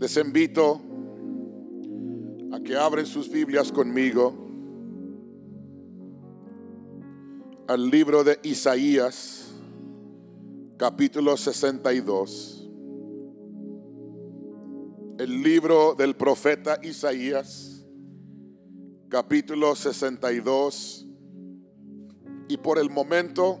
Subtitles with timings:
[0.00, 0.80] Les invito
[2.52, 4.32] a que abren sus Biblias conmigo
[7.68, 9.52] al libro de Isaías,
[10.78, 12.70] capítulo 62.
[15.18, 17.86] El libro del profeta Isaías,
[19.10, 21.06] capítulo 62.
[22.48, 23.60] Y por el momento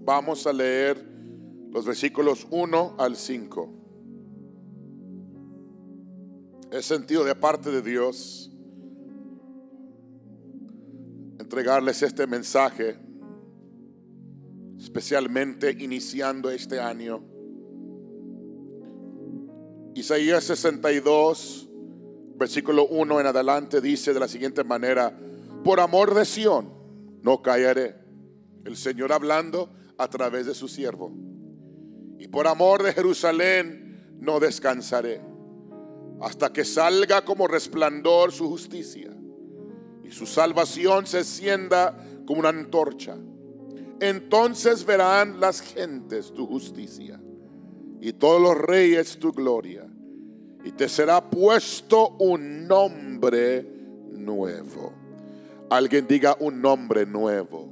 [0.00, 1.08] vamos a leer
[1.70, 3.79] los versículos 1 al 5.
[6.72, 8.48] He sentido de parte de Dios
[11.40, 12.96] entregarles este mensaje,
[14.78, 17.24] especialmente iniciando este año.
[19.96, 21.68] Isaías 62,
[22.36, 25.18] versículo 1 en adelante dice de la siguiente manera,
[25.64, 26.72] por amor de Sión
[27.22, 27.96] no caeré.
[28.64, 31.12] El Señor hablando a través de su siervo.
[32.16, 35.29] Y por amor de Jerusalén no descansaré
[36.20, 39.10] hasta que salga como resplandor su justicia
[40.04, 41.96] y su salvación se encienda
[42.26, 43.16] como una antorcha.
[44.00, 47.20] Entonces verán las gentes tu justicia
[48.00, 49.86] y todos los reyes tu gloria.
[50.62, 53.66] Y te será puesto un nombre
[54.10, 54.92] nuevo.
[55.70, 57.68] Alguien diga un nombre nuevo.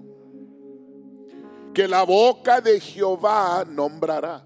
[1.75, 4.45] Que la boca de Jehová nombrará.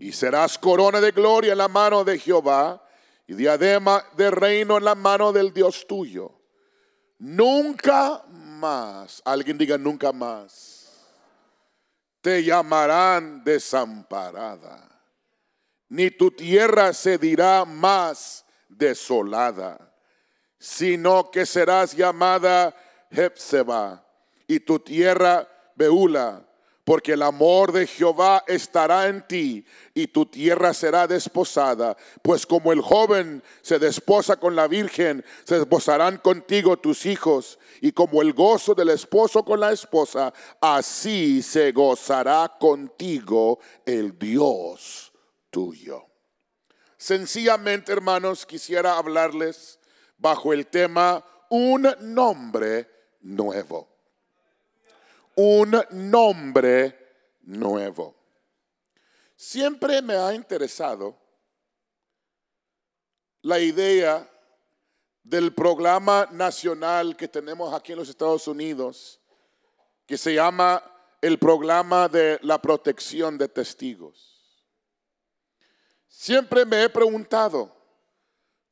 [0.00, 2.83] Y serás corona de gloria en la mano de Jehová
[3.26, 6.40] y diadema de reino en la mano del Dios tuyo.
[7.18, 10.90] Nunca más, alguien diga nunca más,
[12.20, 14.88] te llamarán desamparada,
[15.88, 19.94] ni tu tierra se dirá más desolada,
[20.58, 22.74] sino que serás llamada
[23.10, 24.04] Hepzeba
[24.46, 26.46] y tu tierra Beula
[26.84, 31.96] porque el amor de Jehová estará en ti y tu tierra será desposada.
[32.22, 37.58] Pues como el joven se desposa con la virgen, se desposarán contigo tus hijos.
[37.80, 45.12] Y como el gozo del esposo con la esposa, así se gozará contigo el Dios
[45.50, 46.04] tuyo.
[46.98, 49.78] Sencillamente, hermanos, quisiera hablarles
[50.18, 52.88] bajo el tema un nombre
[53.20, 53.93] nuevo
[55.36, 56.98] un nombre
[57.42, 58.14] nuevo.
[59.36, 61.18] Siempre me ha interesado
[63.42, 64.30] la idea
[65.22, 69.20] del programa nacional que tenemos aquí en los Estados Unidos,
[70.06, 70.82] que se llama
[71.20, 74.34] el programa de la protección de testigos.
[76.06, 77.74] Siempre me he preguntado,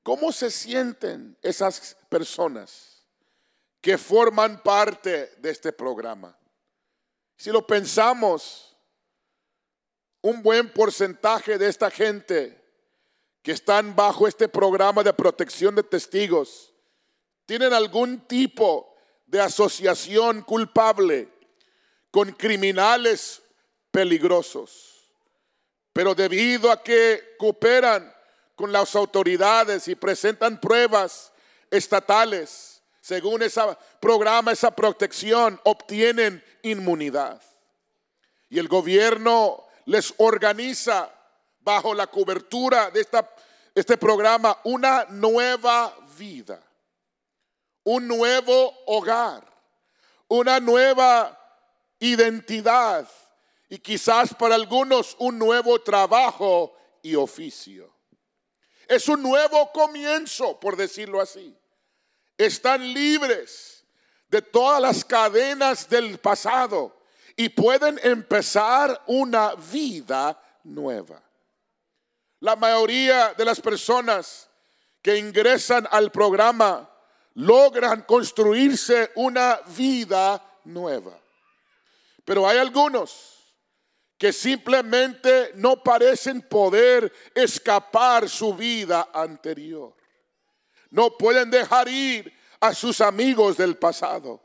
[0.03, 3.07] ¿cómo se sienten esas personas
[3.81, 6.39] que forman parte de este programa?
[7.43, 8.77] Si lo pensamos,
[10.21, 12.57] un buen porcentaje de esta gente
[13.43, 16.73] que están bajo este programa de protección de testigos
[17.45, 18.95] tienen algún tipo
[19.27, 21.33] de asociación culpable
[22.13, 23.43] con criminales
[23.91, 25.11] peligrosos.
[25.93, 28.15] Pero debido a que cooperan
[28.55, 31.33] con las autoridades y presentan pruebas
[31.73, 32.72] estatales,
[33.03, 33.61] según ese
[33.99, 37.43] programa, esa protección, obtienen inmunidad.
[38.49, 41.13] Y el gobierno les organiza
[41.61, 43.29] bajo la cobertura de esta,
[43.75, 46.63] este programa una nueva vida,
[47.83, 49.45] un nuevo hogar,
[50.29, 51.37] una nueva
[51.99, 53.09] identidad
[53.69, 57.93] y quizás para algunos un nuevo trabajo y oficio.
[58.87, 61.59] Es un nuevo comienzo, por decirlo así
[62.45, 63.85] están libres
[64.29, 66.97] de todas las cadenas del pasado
[67.37, 71.23] y pueden empezar una vida nueva.
[72.41, 74.49] La mayoría de las personas
[75.01, 76.89] que ingresan al programa
[77.35, 81.19] logran construirse una vida nueva.
[82.25, 83.33] Pero hay algunos
[84.17, 89.95] que simplemente no parecen poder escapar su vida anterior.
[90.93, 94.43] No pueden dejar ir a sus amigos del pasado.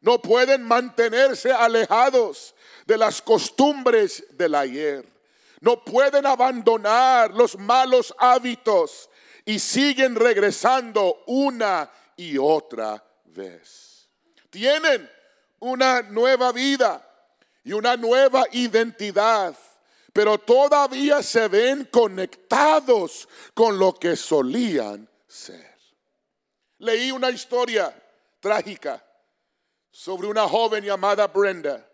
[0.00, 2.54] No pueden mantenerse alejados
[2.84, 5.08] de las costumbres del ayer.
[5.60, 9.08] No pueden abandonar los malos hábitos
[9.44, 14.08] y siguen regresando una y otra vez.
[14.50, 15.08] Tienen
[15.60, 17.08] una nueva vida
[17.62, 19.56] y una nueva identidad,
[20.12, 25.78] pero todavía se ven conectados con lo que solían ser.
[26.78, 27.94] Leí una historia
[28.40, 29.04] trágica
[29.90, 31.88] sobre una joven llamada Brenda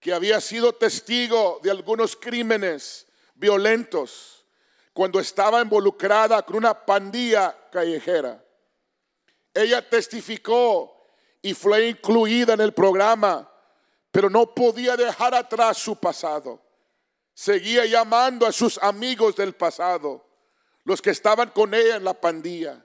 [0.00, 4.44] que había sido testigo de algunos crímenes violentos
[4.92, 8.44] cuando estaba involucrada con una pandilla callejera.
[9.54, 11.06] Ella testificó
[11.40, 13.48] y fue incluida en el programa,
[14.10, 16.60] pero no podía dejar atrás su pasado.
[17.34, 20.24] Seguía llamando a sus amigos del pasado,
[20.84, 22.84] los que estaban con ella en la pandilla.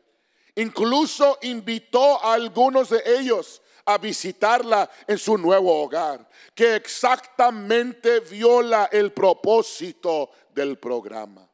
[0.56, 8.90] Incluso invitó a algunos de ellos a visitarla en su nuevo hogar, que exactamente viola
[8.92, 11.50] el propósito del programa.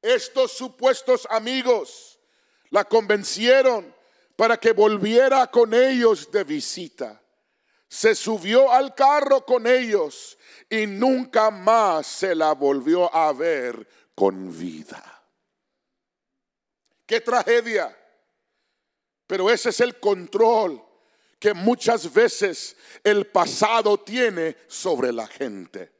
[0.00, 2.20] Estos supuestos amigos
[2.70, 3.92] la convencieron
[4.36, 7.20] para que volviera con ellos de visita.
[7.88, 10.38] Se subió al carro con ellos
[10.70, 15.17] y nunca más se la volvió a ver con vida.
[17.08, 17.96] Qué tragedia.
[19.26, 20.84] Pero ese es el control
[21.40, 25.90] que muchas veces el pasado tiene sobre la gente.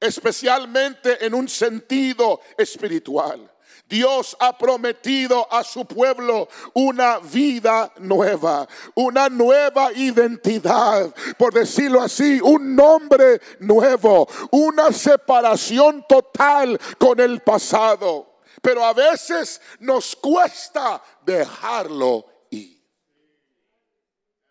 [0.00, 3.52] Especialmente en un sentido espiritual.
[3.86, 12.40] Dios ha prometido a su pueblo una vida nueva, una nueva identidad, por decirlo así,
[12.42, 18.35] un nombre nuevo, una separación total con el pasado.
[18.62, 22.82] Pero a veces nos cuesta dejarlo ir.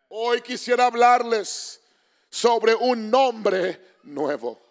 [0.09, 1.81] Hoy quisiera hablarles
[2.29, 4.61] sobre un nombre nuevo.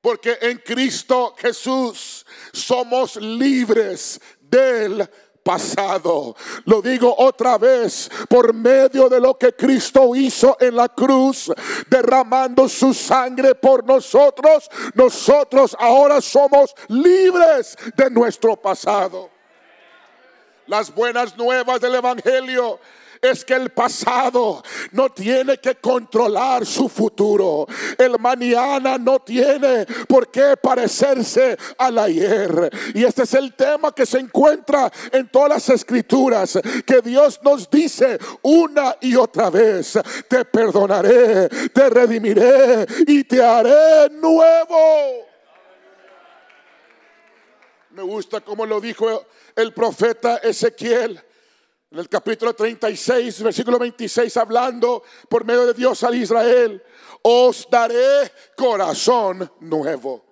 [0.00, 5.08] Porque en Cristo Jesús somos libres del
[5.42, 6.34] pasado.
[6.64, 11.52] Lo digo otra vez, por medio de lo que Cristo hizo en la cruz,
[11.88, 19.30] derramando su sangre por nosotros, nosotros ahora somos libres de nuestro pasado.
[20.66, 22.78] Las buenas nuevas del Evangelio
[23.22, 27.68] es que el pasado no tiene que controlar su futuro.
[27.96, 32.68] El mañana no tiene por qué parecerse al ayer.
[32.94, 37.70] Y este es el tema que se encuentra en todas las escrituras, que Dios nos
[37.70, 39.96] dice una y otra vez,
[40.28, 45.28] te perdonaré, te redimiré y te haré nuevo.
[47.90, 51.22] Me gusta como lo dijo el profeta Ezequiel
[51.92, 56.82] en el capítulo 36, versículo 26, hablando por medio de Dios al Israel,
[57.20, 60.24] os daré corazón nuevo.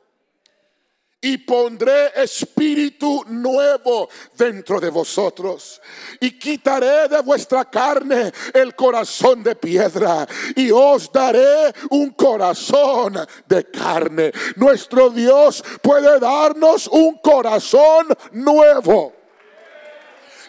[1.20, 4.08] Y pondré espíritu nuevo
[4.38, 5.82] dentro de vosotros.
[6.18, 10.26] Y quitaré de vuestra carne el corazón de piedra.
[10.56, 14.32] Y os daré un corazón de carne.
[14.56, 19.19] Nuestro Dios puede darnos un corazón nuevo.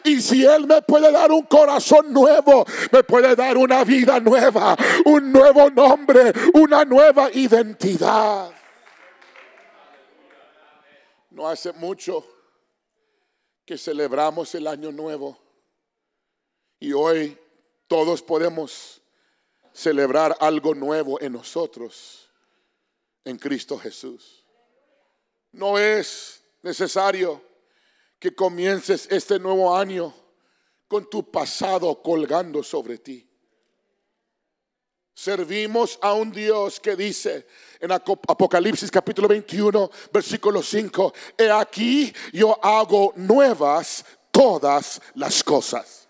[0.03, 4.75] Y si Él me puede dar un corazón nuevo, me puede dar una vida nueva,
[5.05, 8.51] un nuevo nombre, una nueva identidad.
[11.31, 12.25] No hace mucho
[13.65, 15.37] que celebramos el año nuevo
[16.79, 17.37] y hoy
[17.87, 19.01] todos podemos
[19.73, 22.29] celebrar algo nuevo en nosotros,
[23.23, 24.45] en Cristo Jesús.
[25.51, 27.41] No es necesario
[28.21, 30.13] que comiences este nuevo año
[30.87, 33.27] con tu pasado colgando sobre ti.
[35.15, 37.47] Servimos a un Dios que dice
[37.79, 46.00] en Apocalipsis capítulo 21, versículo 5, he aquí yo hago nuevas todas las cosas.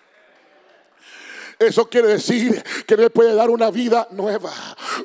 [1.62, 4.51] Eso quiere decir que le puede dar una vida nueva,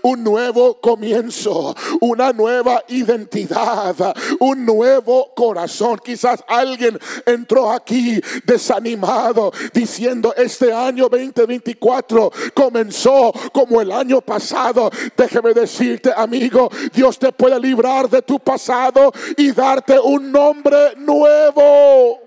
[0.03, 6.01] un nuevo comienzo, una nueva identidad, un nuevo corazón.
[6.03, 14.91] Quizás alguien entró aquí desanimado diciendo este año 2024 comenzó como el año pasado.
[15.15, 22.26] Déjeme decirte, amigo, Dios te puede librar de tu pasado y darte un nombre nuevo.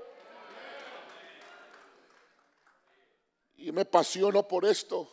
[3.71, 5.09] Me apasiono por esto,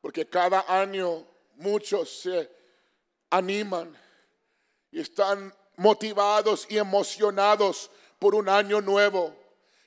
[0.00, 2.50] porque cada año muchos se
[3.30, 3.96] animan
[4.90, 9.34] y están motivados y emocionados por un año nuevo,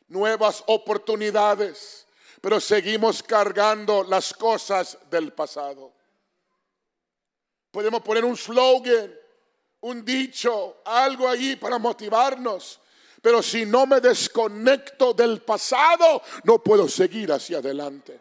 [0.07, 2.07] nuevas oportunidades,
[2.41, 5.93] pero seguimos cargando las cosas del pasado.
[7.71, 9.13] Podemos poner un slogan,
[9.81, 12.79] un dicho, algo allí para motivarnos,
[13.23, 18.19] pero si no me desconecto del pasado, no puedo seguir hacia adelante.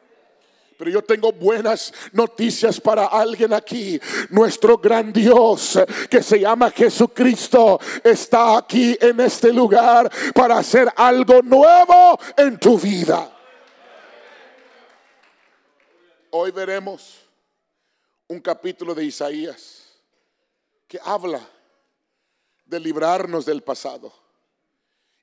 [0.79, 4.01] Pero yo tengo buenas noticias para alguien aquí.
[4.31, 5.77] Nuestro gran Dios
[6.09, 12.79] que se llama Jesucristo está aquí en este lugar para hacer algo nuevo en tu
[12.79, 13.29] vida.
[16.31, 17.23] Hoy veremos
[18.29, 19.83] un capítulo de Isaías
[20.87, 21.41] que habla
[22.65, 24.22] de librarnos del pasado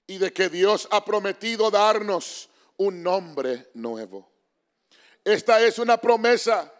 [0.09, 4.27] y de que Dios ha prometido darnos un nombre nuevo.
[5.23, 6.73] Esta es una promesa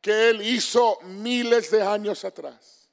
[0.00, 2.88] que Él hizo miles de años atrás.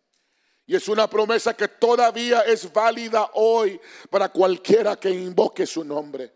[0.66, 6.34] Y es una promesa que todavía es válida hoy para cualquiera que invoque su nombre.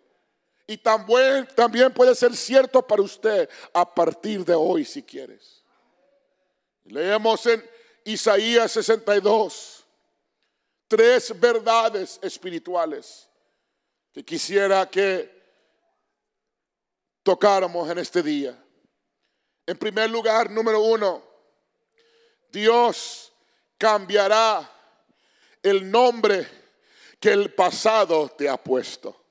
[0.68, 1.48] Y también,
[1.96, 5.64] puede ser cierto para usted a partir de hoy si quieres.
[6.84, 7.68] Leemos en
[8.04, 9.84] Isaías 62
[10.88, 13.27] tres verdades espirituales
[14.18, 15.32] que quisiera que
[17.22, 18.58] tocáramos en este día.
[19.64, 21.22] En primer lugar, número uno,
[22.52, 23.32] Dios
[23.78, 24.68] cambiará
[25.62, 26.48] el nombre
[27.20, 29.24] que el pasado te ha puesto.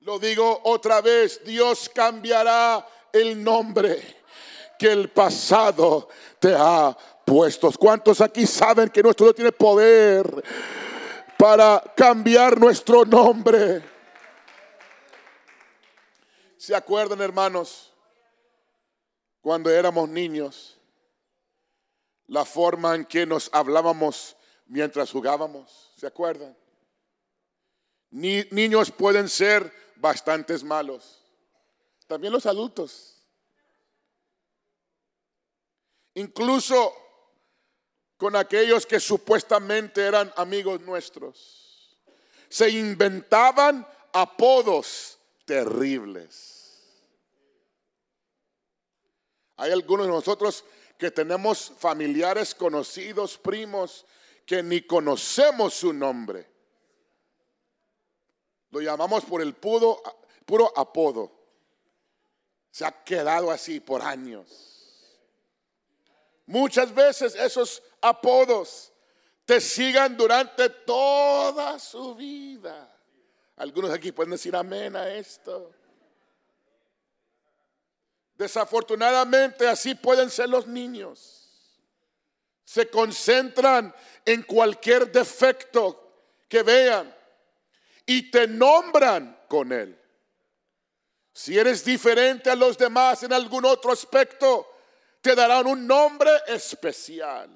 [0.00, 4.24] Lo digo otra vez, Dios cambiará el nombre
[4.76, 6.08] que el pasado
[6.40, 7.70] te ha puesto.
[7.78, 10.42] ¿Cuántos aquí saben que nuestro Dios tiene poder
[11.44, 13.84] para cambiar nuestro nombre?
[16.56, 17.92] ¿Se acuerdan, hermanos?
[19.42, 20.78] Cuando éramos niños,
[22.28, 26.56] la forma en que nos hablábamos mientras jugábamos, ¿se acuerdan?
[28.08, 31.20] Ni, niños pueden ser bastantes malos.
[32.06, 33.22] También los adultos.
[36.14, 37.03] Incluso
[38.24, 41.94] con aquellos que supuestamente eran amigos nuestros.
[42.48, 46.80] Se inventaban apodos terribles.
[49.58, 50.64] Hay algunos de nosotros
[50.96, 54.06] que tenemos familiares conocidos, primos,
[54.46, 56.48] que ni conocemos su nombre.
[58.70, 60.02] Lo llamamos por el puro,
[60.46, 61.30] puro apodo.
[62.70, 64.73] Se ha quedado así por años.
[66.46, 68.92] Muchas veces esos apodos
[69.44, 72.90] te sigan durante toda su vida.
[73.56, 75.72] Algunos aquí pueden decir amén a esto.
[78.34, 81.40] Desafortunadamente así pueden ser los niños.
[82.64, 86.00] Se concentran en cualquier defecto
[86.48, 87.14] que vean
[88.06, 89.98] y te nombran con él.
[91.32, 94.73] Si eres diferente a los demás en algún otro aspecto,
[95.24, 97.48] te darán un nombre especial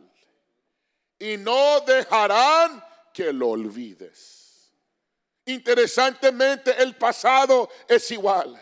[1.19, 2.83] y no dejarán
[3.13, 4.73] que lo olvides.
[5.45, 8.59] Interesantemente, el pasado es igual.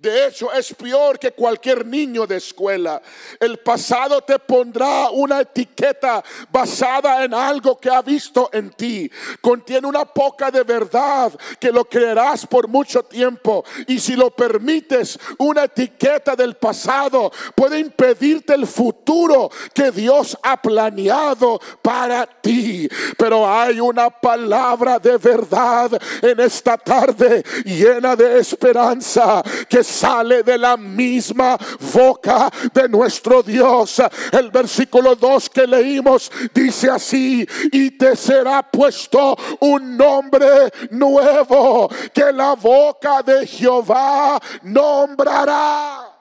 [0.00, 3.02] De hecho, es peor que cualquier niño de escuela.
[3.40, 9.10] El pasado te pondrá una etiqueta basada en algo que ha visto en ti.
[9.40, 13.64] Contiene una poca de verdad que lo creerás por mucho tiempo.
[13.88, 20.62] Y si lo permites, una etiqueta del pasado puede impedirte el futuro que Dios ha
[20.62, 22.88] planeado para ti.
[23.16, 25.90] Pero hay una palabra de verdad
[26.22, 31.56] en esta tarde llena de esperanza que sale de la misma
[31.92, 34.02] boca de nuestro Dios.
[34.32, 42.32] El versículo 2 que leímos dice así, y te será puesto un nombre nuevo que
[42.32, 46.17] la boca de Jehová nombrará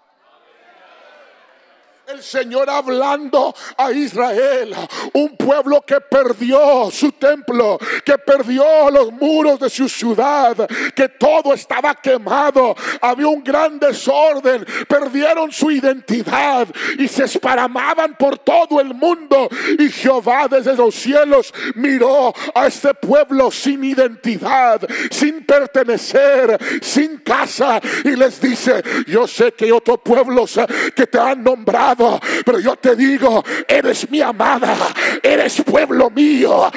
[2.08, 4.74] el Señor hablando a Israel,
[5.12, 10.56] un pueblo que perdió su templo, que perdió los muros de su ciudad,
[10.96, 18.38] que todo estaba quemado, había un gran desorden, perdieron su identidad y se esparamaban por
[18.38, 19.50] todo el mundo.
[19.78, 24.80] Y Jehová desde los cielos miró a este pueblo sin identidad,
[25.12, 30.58] sin pertenecer, sin casa y les dice, yo sé que hay otros pueblos
[30.96, 31.97] que te han nombrado
[32.46, 34.75] pero yo te digo, eres mi amada,
[35.22, 36.72] eres pueblo mío.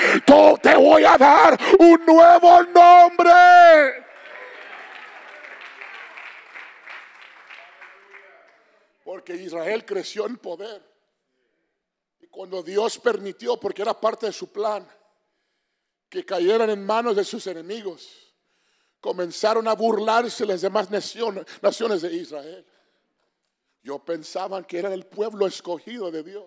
[0.62, 4.04] Te voy a dar un nuevo nombre.
[9.04, 10.82] Porque Israel creció en poder.
[12.20, 14.86] Y cuando Dios permitió, porque era parte de su plan,
[16.08, 18.34] que cayeran en manos de sus enemigos,
[19.00, 22.66] comenzaron a burlarse las demás naciones de Israel.
[23.82, 26.44] Yo pensaba que era el pueblo escogido de Dios.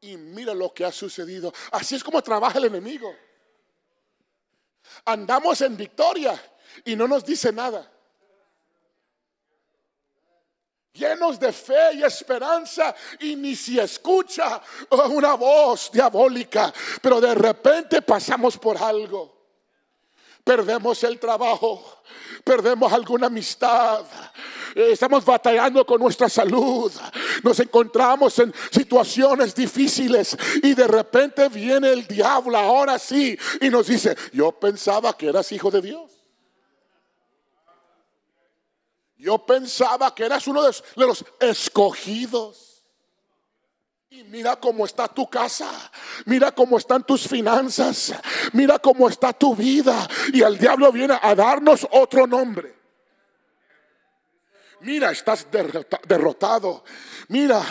[0.00, 1.52] Y mira lo que ha sucedido.
[1.70, 3.14] Así es como trabaja el enemigo.
[5.04, 6.40] Andamos en victoria
[6.84, 7.88] y no nos dice nada.
[10.92, 18.02] Llenos de fe y esperanza y ni si escucha una voz diabólica, pero de repente
[18.02, 19.40] pasamos por algo.
[20.44, 22.02] Perdemos el trabajo,
[22.44, 24.04] perdemos alguna amistad,
[24.74, 26.92] estamos batallando con nuestra salud,
[27.42, 33.86] nos encontramos en situaciones difíciles y de repente viene el diablo, ahora sí, y nos
[33.86, 36.10] dice, yo pensaba que eras hijo de Dios.
[39.22, 42.82] Yo pensaba que eras uno de los escogidos.
[44.10, 45.70] Y mira cómo está tu casa,
[46.26, 48.12] mira cómo están tus finanzas,
[48.52, 50.08] mira cómo está tu vida.
[50.34, 52.81] Y el diablo viene a darnos otro nombre.
[54.82, 55.46] Mira, estás
[56.08, 56.82] derrotado.
[57.28, 57.62] Mira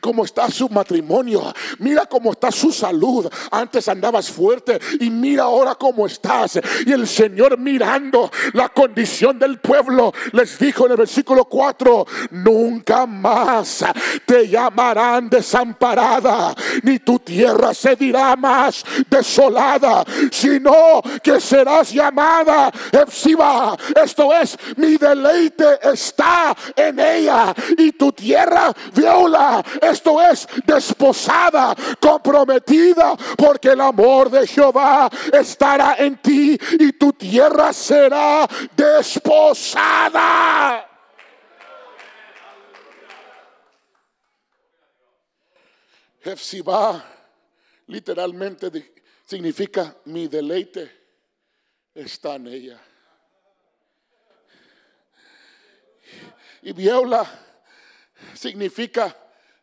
[0.00, 1.52] cómo está su matrimonio.
[1.78, 3.28] Mira cómo está su salud.
[3.50, 6.60] Antes andabas fuerte y mira ahora cómo estás.
[6.86, 13.04] Y el Señor mirando la condición del pueblo les dijo en el versículo 4, nunca
[13.04, 13.84] más
[14.24, 23.76] te llamarán desamparada, ni tu tierra se dirá más desolada, sino que serás llamada Epsiba.
[24.02, 29.64] Esto es, mi deleite está en ella y tu tierra viola.
[29.80, 37.72] Esto es desposada, comprometida, porque el amor de Jehová estará en ti y tu tierra
[37.72, 39.70] será desposada.
[46.22, 47.02] Hefzibah
[47.86, 48.70] literalmente
[49.24, 51.00] significa mi deleite
[51.94, 52.80] está en ella.
[56.62, 57.26] Y viola
[58.34, 59.16] significa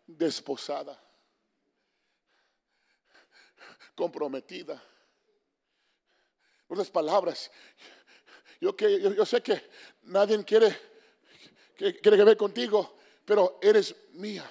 [0.06, 1.00] desposada,
[3.96, 4.82] comprometida.
[6.68, 7.51] Otras palabras,
[8.60, 9.70] yo, que, yo, sé que
[10.04, 10.75] nadie quiere
[11.77, 14.50] que, quiere ver contigo, pero eres mía.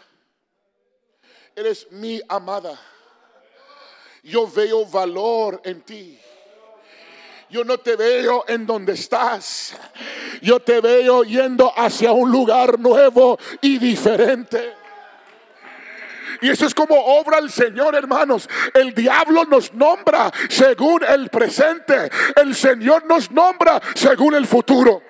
[1.54, 2.78] Eres mi amada.
[4.22, 6.18] Yo veo valor en ti.
[7.48, 9.74] Yo no te veo en donde estás.
[10.46, 14.74] Yo te veo yendo hacia un lugar nuevo y diferente.
[16.40, 18.48] Y eso es como obra el Señor, hermanos.
[18.72, 22.12] El diablo nos nombra según el presente.
[22.36, 25.02] El Señor nos nombra según el futuro.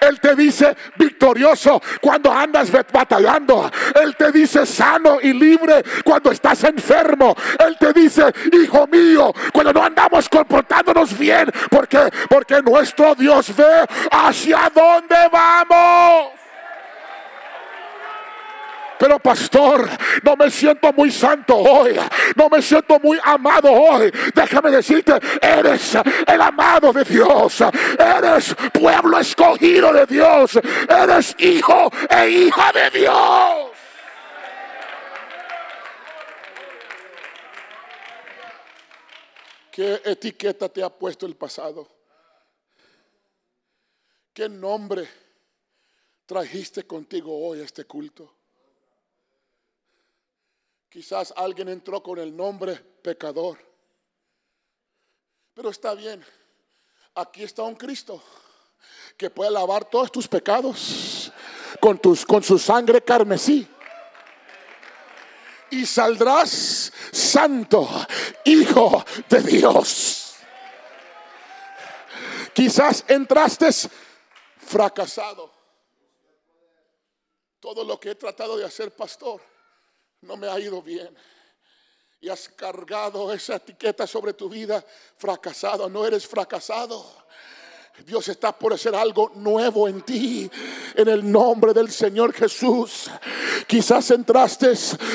[0.00, 3.70] Él te dice victorioso cuando andas batallando.
[3.94, 7.34] Él te dice sano y libre cuando estás enfermo.
[7.58, 11.50] Él te dice, hijo mío, cuando no andamos comportándonos bien.
[11.70, 12.10] ¿Por qué?
[12.28, 16.43] Porque nuestro Dios ve hacia dónde vamos.
[19.04, 19.86] Pero pastor,
[20.22, 21.94] no me siento muy santo hoy.
[22.36, 24.10] No me siento muy amado hoy.
[24.34, 25.12] Déjame decirte,
[25.42, 25.94] eres
[26.26, 27.60] el amado de Dios.
[27.98, 30.58] Eres pueblo escogido de Dios.
[30.88, 33.70] Eres hijo e hija de Dios.
[39.70, 41.86] ¿Qué etiqueta te ha puesto el pasado?
[44.32, 45.06] ¿Qué nombre
[46.24, 48.43] trajiste contigo hoy a este culto?
[50.94, 53.58] Quizás alguien entró con el nombre pecador.
[55.52, 56.24] Pero está bien.
[57.16, 58.22] Aquí está un Cristo
[59.16, 61.32] que puede lavar todos tus pecados
[61.80, 63.66] con, con su sangre carmesí.
[65.70, 67.88] Y saldrás santo,
[68.44, 70.34] hijo de Dios.
[72.52, 73.68] Quizás entraste
[74.58, 75.50] fracasado.
[77.58, 79.53] Todo lo que he tratado de hacer, pastor
[80.24, 81.14] no me ha ido bien.
[82.20, 84.84] Y has cargado esa etiqueta sobre tu vida,
[85.16, 87.24] fracasado, no eres fracasado.
[88.04, 90.50] Dios está por hacer algo nuevo en ti.
[90.94, 93.10] En el nombre del Señor Jesús.
[93.68, 94.72] Quizás entraste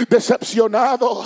[0.08, 1.24] decepcionado,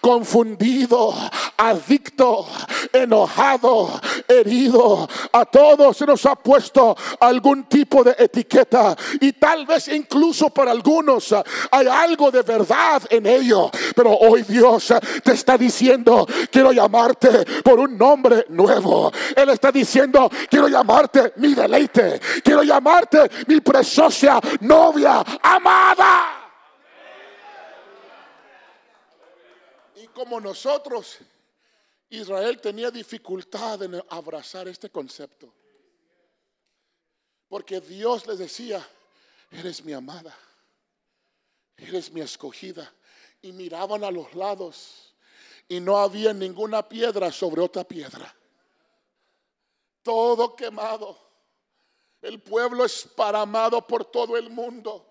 [0.00, 1.14] confundido,
[1.56, 2.46] adicto,
[2.92, 5.08] enojado, herido.
[5.32, 8.96] A todos se nos ha puesto algún tipo de etiqueta.
[9.20, 11.34] Y tal vez incluso para algunos
[11.70, 13.70] hay algo de verdad en ello.
[13.94, 19.12] Pero hoy Dios te está diciendo, quiero llamarte por un nombre nuevo.
[19.34, 22.20] Él está diciendo, quiero llamarte mi deleite.
[22.42, 26.38] Quiero llamarte mi preciosa novia amada.
[29.96, 31.18] Y como nosotros,
[32.10, 35.54] Israel tenía dificultad en abrazar este concepto.
[37.48, 38.84] Porque Dios les decía,
[39.50, 40.36] eres mi amada,
[41.76, 42.92] eres mi escogida.
[43.42, 45.14] Y miraban a los lados
[45.68, 48.34] y no había ninguna piedra sobre otra piedra
[50.08, 51.18] todo quemado.
[52.22, 55.06] El pueblo esparamado por todo el mundo.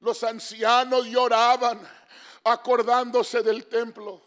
[0.00, 1.86] Los ancianos lloraban
[2.44, 4.22] acordándose del templo.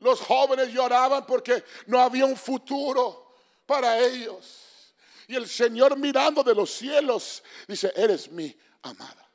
[0.00, 3.34] Los jóvenes lloraban porque no había un futuro
[3.66, 4.94] para ellos.
[5.28, 9.30] Y el Señor mirando de los cielos dice, eres mi amada.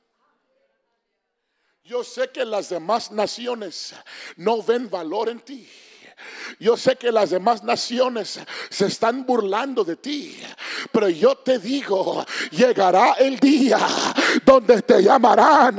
[1.83, 3.93] Yo sé que las demás naciones
[4.37, 5.69] no ven valor en ti.
[6.59, 10.39] Yo sé que las demás naciones se están burlando de ti,
[10.91, 13.79] pero yo te digo, llegará el día
[14.45, 15.77] donde te llamarán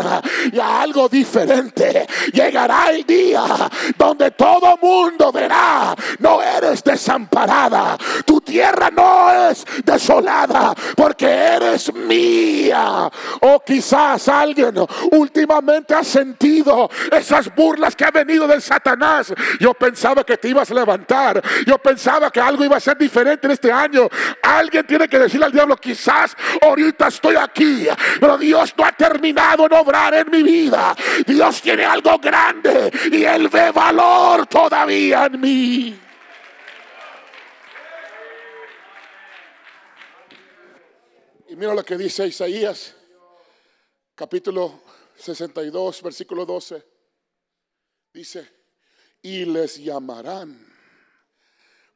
[0.53, 2.07] y a algo diferente.
[2.33, 3.45] Llegará el día
[3.97, 13.11] donde todo mundo verá, no eres desamparada, tu tierra no es desolada, porque eres mía.
[13.41, 14.75] O quizás alguien
[15.13, 19.33] últimamente ha sentido esas burlas que ha venido del Satanás.
[19.61, 21.43] Yo pensaba que te ibas a levantar.
[21.67, 24.09] Yo pensaba que algo iba a ser diferente en este año.
[24.43, 27.89] Alguien tiene que decirle al diablo, quizás ahorita estoy aquí,
[28.21, 30.96] pero Dios no ha terminado en obrar en mi vida.
[31.27, 36.01] Dios tiene algo grande y Él ve valor todavía en mí.
[41.49, 42.94] Y mira lo que dice Isaías,
[44.14, 44.83] capítulo
[45.16, 46.85] 62, versículo 12.
[48.12, 48.51] Dice,
[49.22, 50.66] y les llamarán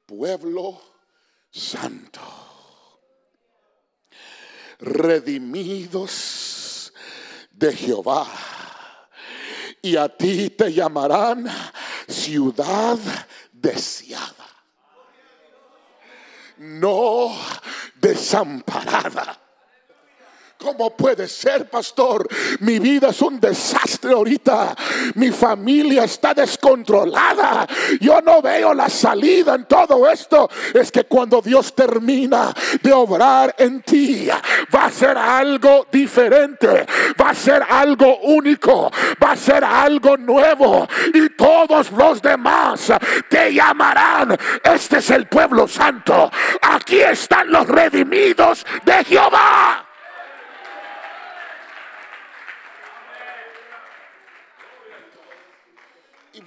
[0.07, 0.81] pueblo
[1.51, 2.21] santo,
[4.79, 6.60] redimidos
[7.61, 8.27] de Jehová.
[9.83, 11.47] Y a ti te llamarán
[12.09, 12.99] ciudad
[13.53, 14.47] deseada,
[16.57, 17.31] no
[17.95, 19.39] desamparada
[20.61, 22.29] ¿Cómo puede ser, pastor?
[22.61, 24.77] Mi vida es un desastre ahorita.
[25.15, 27.67] Mi familia está descontrolada.
[27.99, 30.51] Yo no veo la salida en todo esto.
[30.75, 34.29] Es que cuando Dios termina de obrar en ti,
[34.75, 36.85] va a ser algo diferente.
[37.19, 38.91] Va a ser algo único.
[39.23, 40.87] Va a ser algo nuevo.
[41.15, 42.93] Y todos los demás
[43.31, 44.37] te llamarán.
[44.63, 46.31] Este es el pueblo santo.
[46.61, 49.87] Aquí están los redimidos de Jehová.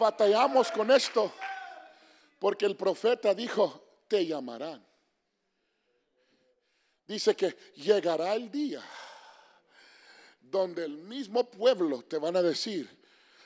[0.04, 1.32] Batallamos con esto
[2.40, 4.86] porque el profeta dijo, te llamarán.
[7.08, 8.84] Dice que llegará el día
[10.42, 12.90] donde el mismo pueblo te van a decir,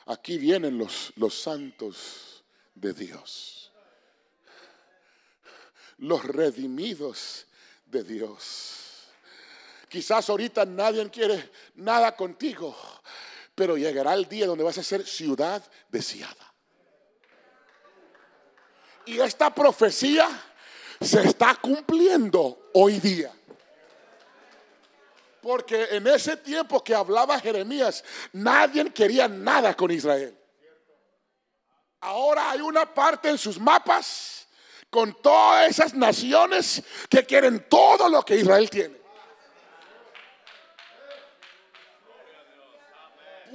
[0.07, 2.43] aquí vienen los, los santos
[2.73, 3.71] de Dios,
[5.99, 7.45] los redimidos
[7.85, 9.07] de Dios.
[9.87, 12.75] Quizás ahorita nadie quiere nada contigo,
[13.53, 16.46] pero llegará el día donde vas a ser ciudad deseada.
[19.07, 20.27] Y esta profecía
[20.99, 23.31] se está cumpliendo hoy día.
[25.41, 30.37] Porque en ese tiempo que hablaba Jeremías, nadie quería nada con Israel.
[32.01, 34.47] Ahora hay una parte en sus mapas
[34.89, 38.96] con todas esas naciones que quieren todo lo que Israel tiene.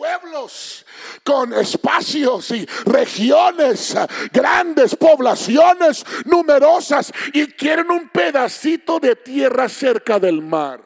[0.03, 0.85] Pueblos
[1.23, 3.97] con espacios y regiones
[4.33, 10.81] grandes, poblaciones numerosas y quieren un pedacito de tierra cerca del mar.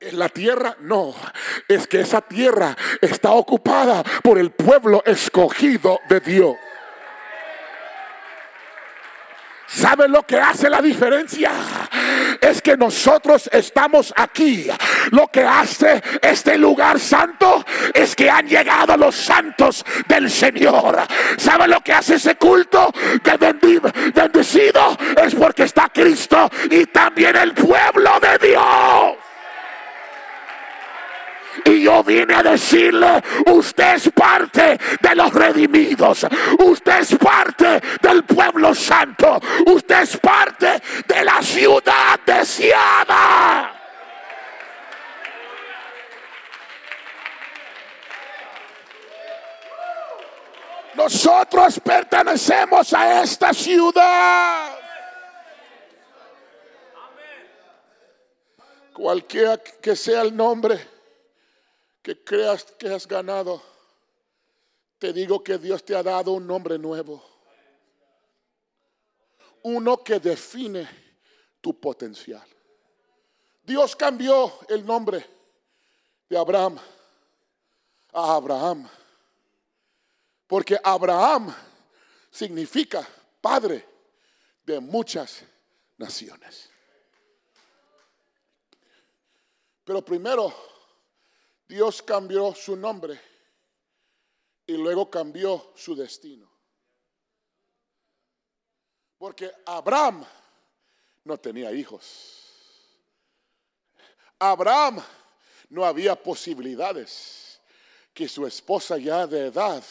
[0.00, 0.76] ¿Es la tierra?
[0.80, 1.14] No,
[1.68, 6.56] es que esa tierra está ocupada por el pueblo escogido de Dios.
[9.68, 11.50] ¿Sabe lo que hace la diferencia?
[12.40, 14.66] Es que nosotros estamos aquí.
[15.10, 20.98] Lo que hace este lugar santo es que han llegado los santos del Señor.
[21.36, 22.90] ¿Sabe lo que hace ese culto?
[23.22, 29.27] Que bendecido es porque está Cristo y también el pueblo de Dios.
[31.64, 36.26] Y yo vine a decirle, usted es parte de los redimidos.
[36.58, 39.40] Usted es parte del pueblo santo.
[39.66, 43.74] Usted es parte de la ciudad deseada.
[50.94, 54.76] Nosotros pertenecemos a esta ciudad.
[58.92, 60.97] Cualquiera que sea el nombre
[62.08, 63.62] que creas que has ganado,
[64.98, 67.22] te digo que Dios te ha dado un nombre nuevo.
[69.64, 70.88] Uno que define
[71.60, 72.48] tu potencial.
[73.62, 75.22] Dios cambió el nombre
[76.30, 76.78] de Abraham
[78.14, 78.88] a Abraham.
[80.46, 81.54] Porque Abraham
[82.30, 83.06] significa
[83.38, 83.86] padre
[84.64, 85.42] de muchas
[85.98, 86.70] naciones.
[89.84, 90.77] Pero primero
[91.68, 93.20] Dios cambió su nombre
[94.66, 96.48] y luego cambió su destino.
[99.18, 100.24] Porque Abraham
[101.24, 102.44] no tenía hijos.
[104.38, 105.02] Abraham
[105.68, 107.60] no había posibilidades
[108.14, 109.84] que su esposa ya de edad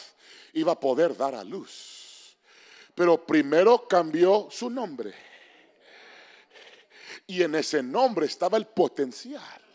[0.54, 2.38] iba a poder dar a luz.
[2.96, 5.14] Pero primero cambió su nombre.
[7.28, 9.67] Y en ese nombre estaba el potencial.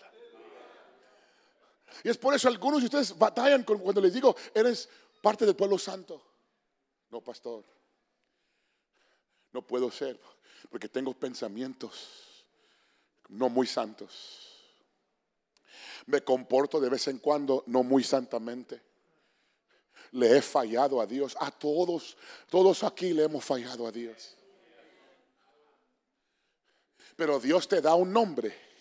[2.04, 4.88] Y es por eso algunos de ustedes batallan cuando les digo, eres
[5.20, 6.20] parte del pueblo santo.
[7.10, 7.64] No, pastor.
[9.52, 10.18] No puedo ser
[10.70, 12.44] porque tengo pensamientos
[13.28, 14.48] no muy santos.
[16.06, 18.80] Me comporto de vez en cuando no muy santamente.
[20.12, 21.36] Le he fallado a Dios.
[21.38, 22.16] A todos,
[22.50, 24.36] todos aquí le hemos fallado a Dios.
[27.16, 28.71] Pero Dios te da un nombre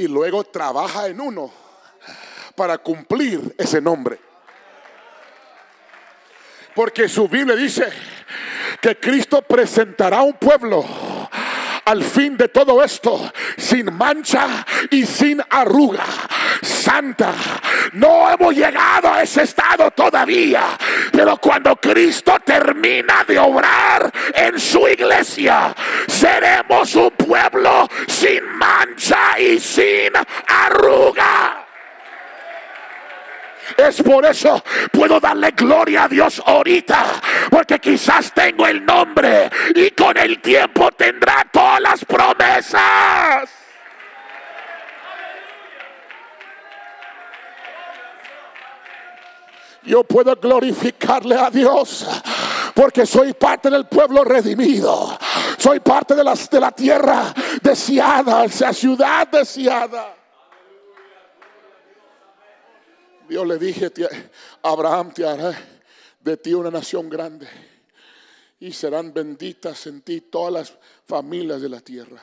[0.00, 1.52] y luego trabaja en uno
[2.54, 4.18] para cumplir ese nombre.
[6.74, 7.84] Porque su Biblia dice
[8.80, 10.82] que Cristo presentará un pueblo
[11.84, 16.06] al fin de todo esto sin mancha y sin arruga.
[17.92, 20.76] No hemos llegado a ese estado todavía,
[21.12, 25.74] pero cuando Cristo termina de obrar en su iglesia,
[26.08, 30.12] seremos un pueblo sin mancha y sin
[30.46, 31.64] arruga.
[33.76, 37.04] Es por eso puedo darle gloria a Dios ahorita.
[37.50, 43.59] Porque quizás tengo el nombre y con el tiempo tendrá todas las promesas.
[49.84, 52.06] Yo puedo glorificarle a Dios
[52.74, 55.18] porque soy parte del pueblo redimido.
[55.58, 60.16] Soy parte de, las, de la tierra deseada, esa ciudad deseada.
[63.28, 63.92] Dios le dije,
[64.62, 65.54] Abraham te hará
[66.20, 67.48] de ti una nación grande
[68.58, 72.22] y serán benditas en ti todas las familias de la tierra.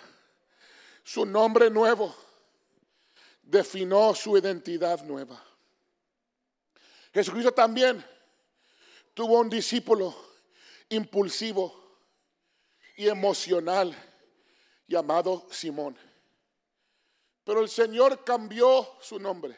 [1.03, 2.13] Su nombre nuevo
[3.41, 5.41] definió su identidad nueva.
[7.13, 8.05] Jesucristo también
[9.13, 10.15] tuvo un discípulo
[10.89, 11.97] impulsivo
[12.95, 13.95] y emocional
[14.87, 15.97] llamado Simón.
[17.43, 19.57] Pero el Señor cambió su nombre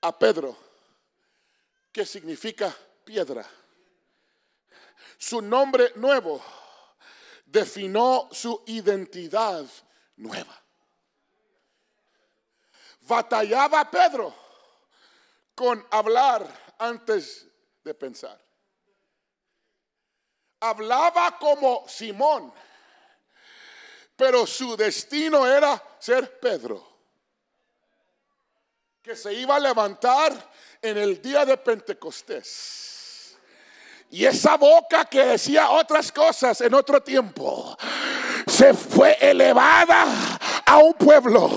[0.00, 0.56] a Pedro,
[1.92, 2.74] que significa
[3.04, 3.48] piedra.
[5.18, 6.42] Su nombre nuevo
[7.44, 9.66] definió su identidad
[10.16, 10.56] nueva.
[13.00, 14.49] Batallaba Pedro
[15.60, 17.46] con hablar antes
[17.84, 18.42] de pensar.
[20.58, 22.50] Hablaba como Simón,
[24.16, 26.88] pero su destino era ser Pedro
[29.02, 30.32] que se iba a levantar
[30.80, 33.36] en el día de Pentecostés.
[34.08, 37.76] Y esa boca que decía otras cosas en otro tiempo,
[38.46, 41.50] se fue elevada a un pueblo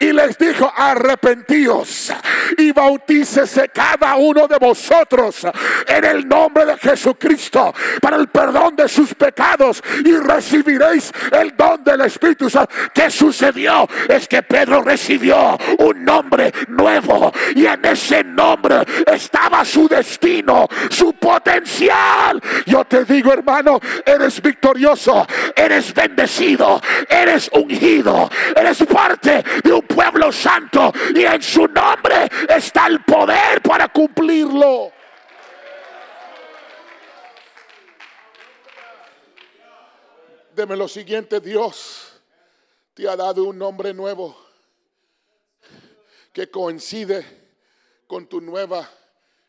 [0.00, 2.12] y les dijo, arrepentíos
[2.58, 5.46] y bautícese cada uno de vosotros
[5.86, 11.82] en el nombre de Jesucristo para el perdón de sus pecados y recibiréis el don
[11.84, 12.72] del Espíritu Santo.
[12.92, 13.88] ¿Qué sucedió?
[14.08, 18.76] Es que Pedro recibió un nombre nuevo y en ese nombre
[19.06, 22.40] estaba su destino, su potencial.
[22.66, 30.32] Yo te digo, hermano, eres victorioso, eres bendecido, eres ungido, eres parte de un pueblo
[30.32, 34.92] santo y en su nombre está el poder para cumplirlo.
[40.54, 42.20] Deme lo siguiente, Dios
[42.94, 44.36] te ha dado un nombre nuevo
[46.32, 47.24] que coincide
[48.06, 48.88] con tu nueva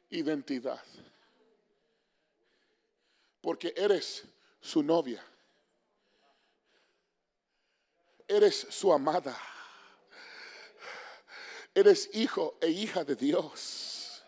[0.09, 0.81] identidad.
[3.41, 4.23] Porque eres
[4.59, 5.23] su novia.
[8.27, 9.37] Eres su amada.
[11.75, 14.23] Eres hijo e hija de Dios.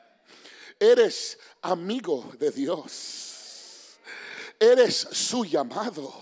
[0.78, 3.98] Eres amigo de Dios.
[4.60, 6.14] Eres su llamado.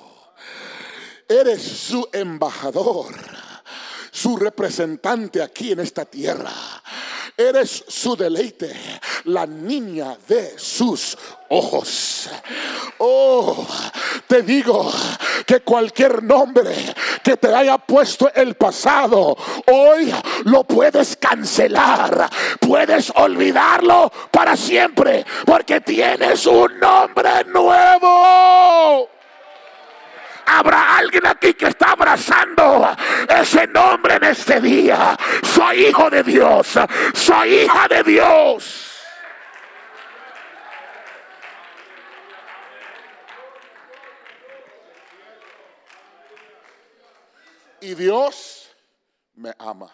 [1.27, 3.15] Eres su embajador.
[4.11, 6.53] Su representante aquí en esta tierra.
[7.35, 8.73] Eres su deleite,
[9.25, 11.17] la niña de sus
[11.49, 12.29] ojos.
[12.99, 13.67] Oh,
[14.27, 14.89] te digo
[15.45, 16.71] que cualquier nombre
[17.23, 19.37] que te haya puesto el pasado,
[19.71, 20.13] hoy
[20.45, 22.29] lo puedes cancelar.
[22.59, 29.09] Puedes olvidarlo para siempre porque tienes un nombre nuevo.
[30.47, 32.95] Habrá alguien aquí que está abrazando
[33.27, 35.17] ese nombre en este día.
[35.43, 36.67] Soy hijo de Dios.
[37.13, 38.84] Soy hija de Dios.
[47.85, 48.67] Y Dios
[49.35, 49.93] me ama.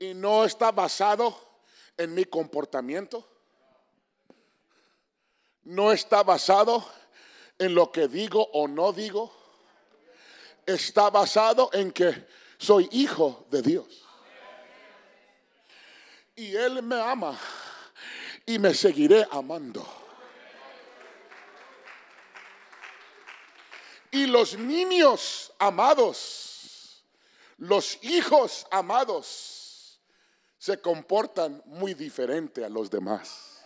[0.00, 1.38] Y no está basado
[1.96, 3.24] en mi comportamiento.
[5.62, 6.84] No está basado
[7.56, 9.32] en lo que digo o no digo.
[10.66, 12.26] Está basado en que
[12.58, 14.04] soy hijo de Dios.
[16.34, 17.38] Y Él me ama
[18.44, 19.99] y me seguiré amando.
[24.10, 27.04] Y los niños amados,
[27.58, 30.00] los hijos amados,
[30.58, 33.62] se comportan muy diferente a los demás.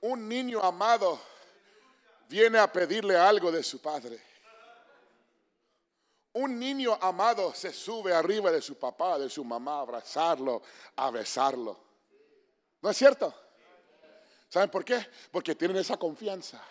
[0.00, 1.20] Un niño amado
[2.28, 4.20] viene a pedirle algo de su padre.
[6.34, 10.62] Un niño amado se sube arriba de su papá, de su mamá, a abrazarlo,
[10.96, 11.78] a besarlo.
[12.80, 13.34] ¿No es cierto?
[14.52, 15.06] ¿Saben por qué?
[15.30, 16.62] Porque tienen esa confianza.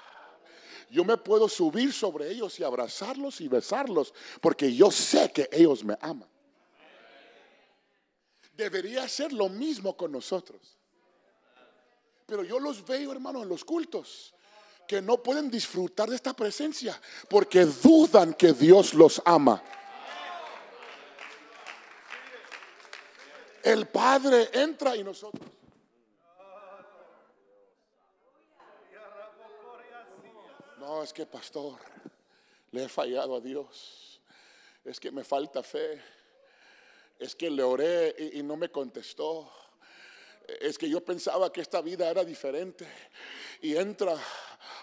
[0.91, 5.84] Yo me puedo subir sobre ellos y abrazarlos y besarlos porque yo sé que ellos
[5.84, 6.30] me aman.
[8.54, 10.78] Debería ser lo mismo con nosotros.
[12.28, 14.36] Pero yo los veo, hermano, en los cultos
[14.88, 19.60] que no pueden disfrutar de esta presencia porque dudan que Dios los ama.
[23.63, 25.61] El Padre entra y nosotros.
[30.82, 31.78] No, es que pastor,
[32.72, 34.20] le he fallado a Dios.
[34.84, 36.02] Es que me falta fe.
[37.20, 39.48] Es que le oré y, no me contestó.
[40.60, 42.88] Es que yo pensaba que esta vida era diferente.
[43.62, 44.17] Y entra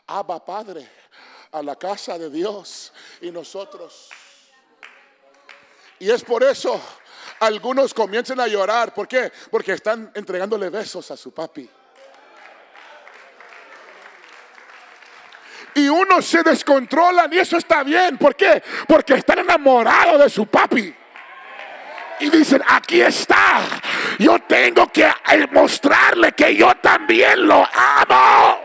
[0.06, 0.88] Abba Padre
[1.50, 4.08] a la casa de Dios y nosotros.
[5.98, 6.80] Y es por eso
[7.40, 8.94] algunos comienzan a llorar.
[8.94, 9.32] ¿Por qué?
[9.50, 11.68] Porque están entregándole besos a su papi.
[16.08, 18.16] Y unos se descontrolan y eso está bien.
[18.18, 18.62] ¿Por qué?
[18.86, 20.94] Porque están enamorados de su papi.
[22.20, 23.60] Y dicen, aquí está.
[24.18, 25.08] Yo tengo que
[25.52, 28.60] mostrarle que yo también lo amo.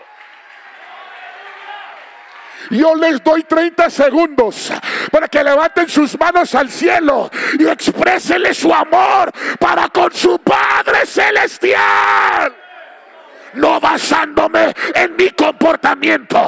[2.71, 4.71] Yo les doy 30 segundos
[5.11, 7.29] para que levanten sus manos al cielo
[7.59, 12.55] y expresenle su amor para con su Padre Celestial
[13.55, 16.42] no basándome en mi comportamiento,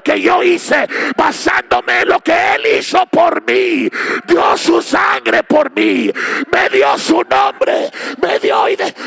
[0.00, 3.88] que yo hice, basándome en lo que Él hizo por mí.
[4.26, 6.10] Dio su sangre por mí,
[6.52, 8.60] me dio su nombre, me dio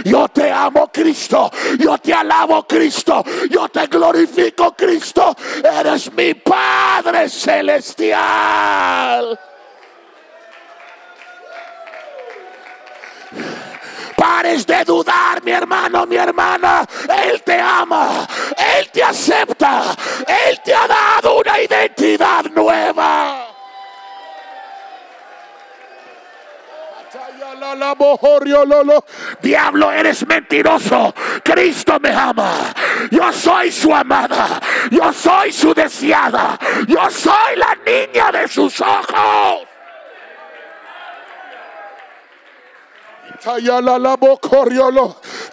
[0.03, 7.29] yo te amo Cristo, yo te alabo Cristo, yo te glorifico Cristo, eres mi Padre
[7.29, 8.19] celestial.
[14.13, 16.85] Pares de dudar, mi hermano, mi hermana.
[17.25, 18.27] Él te ama,
[18.77, 19.95] Él te acepta,
[20.47, 23.49] Él te ha dado una identidad nueva.
[29.41, 31.13] Diablo, eres mentiroso.
[31.43, 32.73] Cristo me ama.
[33.11, 34.59] Yo soy su amada.
[34.91, 36.57] Yo soy su deseada.
[36.87, 39.72] Yo soy la niña de sus ojos.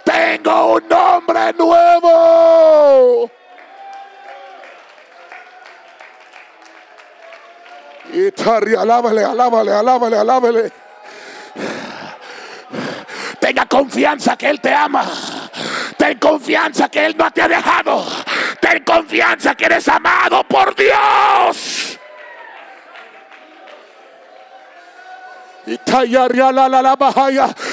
[0.04, 3.30] Tengo un nombre nuevo.
[8.12, 8.30] Y
[8.74, 10.72] alábale, alábale, alábale, alábale.
[13.40, 15.04] Tenga confianza que Él te ama.
[15.96, 18.04] Ten confianza que Él no te ha dejado.
[18.60, 21.89] Ten confianza que eres amado por Dios.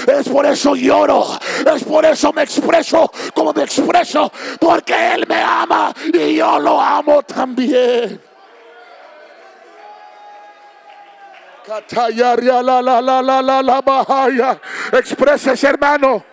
[0.07, 1.25] Es por eso lloro,
[1.73, 6.79] es por eso me expreso como me expreso, porque Él me ama y yo lo
[6.81, 8.21] amo también.
[14.91, 16.23] Expreses, hermano.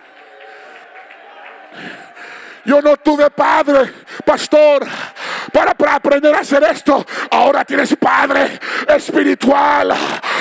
[2.65, 3.93] Yo no tuve padre,
[4.25, 4.87] pastor,
[5.53, 7.05] para, para, aprender a hacer esto.
[7.31, 9.95] Ahora tienes padre espiritual.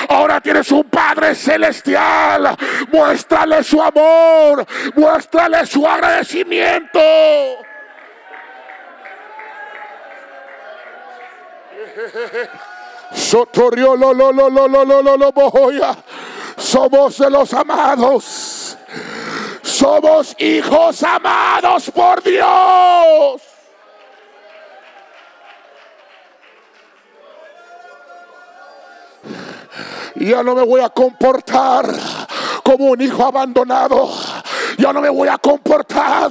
[0.08, 2.56] Ahora tienes un Padre celestial.
[2.92, 4.66] Muéstrale su amor.
[4.94, 7.00] Muéstrale su agradecimiento.
[13.12, 15.96] Sotorio lo lo lo lo lo lo lo bojoya.
[16.56, 18.76] Somos de los amados.
[19.62, 23.42] Somos hijos amados por Dios.
[30.16, 31.86] Ya no me voy a comportar
[32.62, 34.10] como un hijo abandonado.
[34.78, 36.30] Yo no me voy a comportar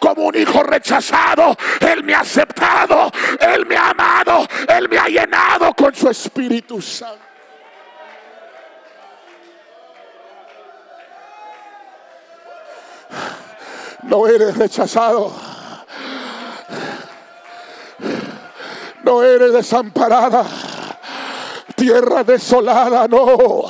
[0.00, 1.56] como un hijo rechazado.
[1.80, 6.80] Él me ha aceptado, Él me ha amado, Él me ha llenado con su Espíritu
[6.80, 7.18] Santo.
[14.02, 15.32] No eres rechazado.
[19.02, 20.44] No eres desamparada.
[21.76, 23.64] Tierra desolada, no.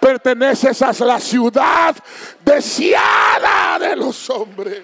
[0.00, 1.96] Perteneces a la ciudad
[2.44, 4.82] deseada de los hombres.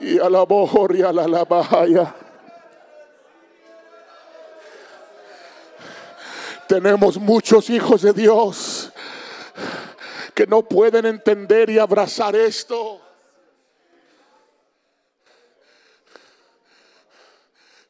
[0.00, 0.46] Y a la
[0.94, 2.14] y a la.
[6.68, 8.92] Tenemos muchos hijos de Dios
[10.34, 13.00] que no pueden entender y abrazar esto.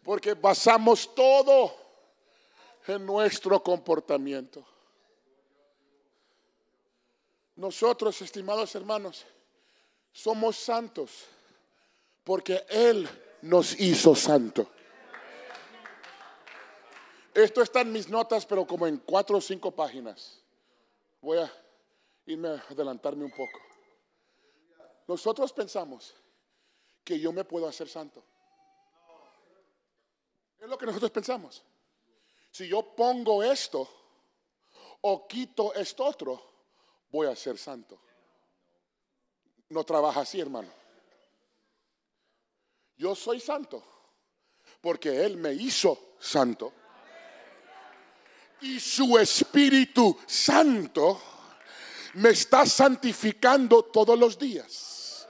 [0.09, 1.77] Porque basamos todo
[2.87, 4.65] en nuestro comportamiento.
[7.57, 9.27] Nosotros, estimados hermanos,
[10.11, 11.27] somos santos
[12.25, 13.07] porque Él
[13.43, 14.67] nos hizo santo.
[17.35, 20.41] Esto está en mis notas, pero como en cuatro o cinco páginas.
[21.21, 21.53] Voy a
[22.25, 23.61] irme a adelantarme un poco.
[25.07, 26.15] Nosotros pensamos
[27.05, 28.25] que yo me puedo hacer santo.
[30.61, 31.63] Es lo que nosotros pensamos.
[32.51, 33.89] Si yo pongo esto
[35.03, 36.43] o quito esto otro,
[37.11, 37.99] voy a ser santo.
[39.69, 40.69] No trabaja así, hermano.
[42.97, 43.85] Yo soy santo
[44.81, 46.73] porque Él me hizo santo.
[48.61, 51.21] Y su Espíritu Santo
[52.15, 55.29] me está santificando todos los días.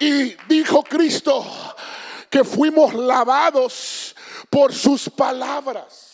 [0.00, 1.44] Y dijo Cristo
[2.32, 4.16] que fuimos lavados
[4.48, 6.08] por sus palabras.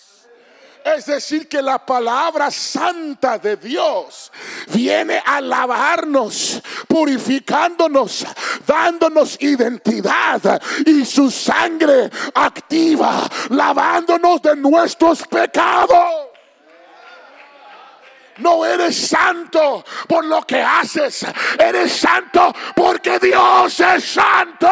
[0.85, 4.33] Es decir, que la palabra santa de Dios
[4.67, 8.27] viene a lavarnos, purificándonos,
[8.67, 16.27] dándonos identidad y su sangre activa, lavándonos de nuestros pecados.
[18.39, 21.27] No eres santo por lo que haces.
[21.59, 24.69] Eres santo porque Dios es santo.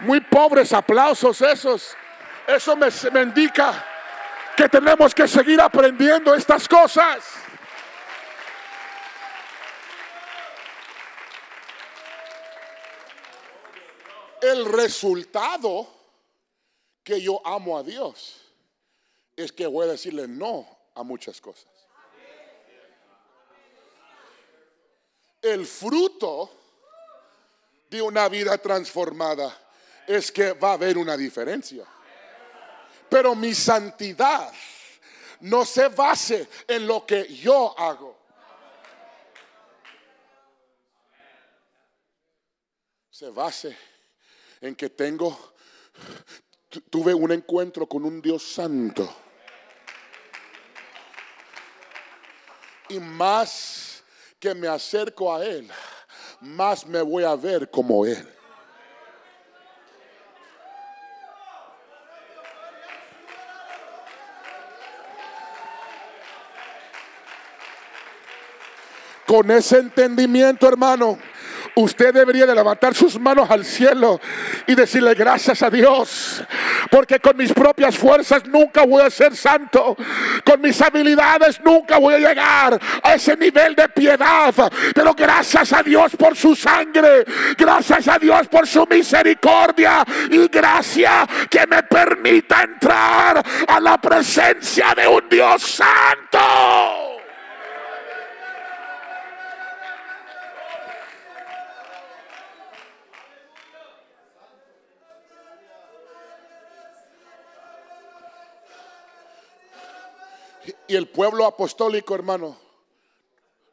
[0.00, 1.96] Muy pobres aplausos esos.
[2.46, 2.88] Eso me,
[3.22, 3.84] indica
[4.56, 7.24] que tenemos que seguir aprendiendo estas cosas.
[14.40, 15.88] El resultado
[17.02, 18.40] que yo amo a Dios
[19.36, 21.66] es que voy a decirle no a muchas cosas.
[25.42, 26.50] El fruto
[27.90, 29.56] de una vida transformada
[30.08, 31.84] es que va a haber una diferencia.
[33.08, 34.52] Pero mi santidad
[35.40, 38.16] no se base en lo que yo hago.
[43.10, 43.76] Se base
[44.60, 45.54] en que tengo,
[46.90, 49.08] tuve un encuentro con un Dios santo
[52.88, 54.02] Y más
[54.38, 55.68] que me acerco a Él,
[56.40, 58.37] más me voy a ver como Él.
[69.28, 71.18] Con ese entendimiento, hermano,
[71.74, 74.18] usted debería de levantar sus manos al cielo
[74.66, 76.42] y decirle gracias a Dios.
[76.90, 79.94] Porque con mis propias fuerzas nunca voy a ser santo.
[80.46, 84.54] Con mis habilidades nunca voy a llegar a ese nivel de piedad.
[84.94, 87.26] Pero gracias a Dios por su sangre.
[87.58, 90.06] Gracias a Dios por su misericordia.
[90.30, 97.17] Y gracias que me permita entrar a la presencia de un Dios santo.
[110.88, 112.56] Y el pueblo apostólico, hermano,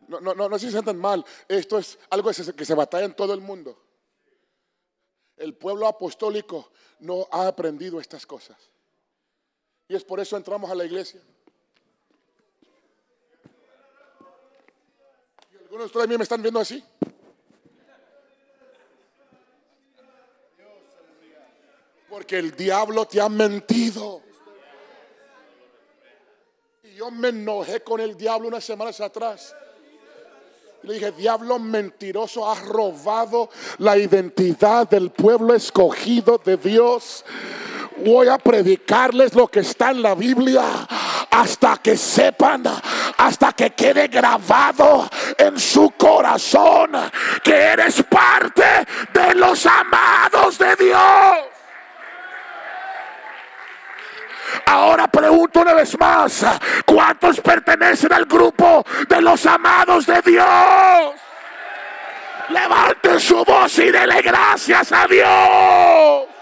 [0.08, 1.26] no, no, no, se sientan mal.
[1.48, 3.82] Esto es algo que se batalla en todo el mundo.
[5.38, 8.58] El pueblo apostólico no ha aprendido estas cosas.
[9.88, 11.22] Y es por eso entramos a la iglesia.
[15.54, 16.84] Y algunos de ustedes me están viendo así.
[22.10, 24.25] Porque el diablo te ha mentido
[27.12, 29.56] me enojé con el diablo unas semanas atrás.
[30.84, 33.50] Le dije, diablo mentiroso, has robado
[33.80, 37.26] la identidad del pueblo escogido de Dios.
[38.06, 40.64] Voy a predicarles lo que está en la Biblia
[41.32, 42.64] hasta que sepan,
[43.18, 46.92] hasta que quede grabado en su corazón
[47.44, 48.64] que eres parte
[49.14, 51.55] de los amados de Dios.
[54.66, 56.46] Ahora pregunto una vez más,
[56.86, 61.16] ¿cuántos pertenecen al grupo de los amados de Dios?
[62.50, 66.36] Levante su voz y dele gracias a Dios.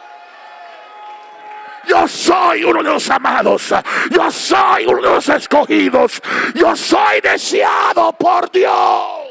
[1.86, 3.74] Yo soy uno de los amados.
[4.10, 6.22] Yo soy uno de los escogidos.
[6.56, 9.24] Yo soy deseado por Dios.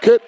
[0.00, 0.20] Que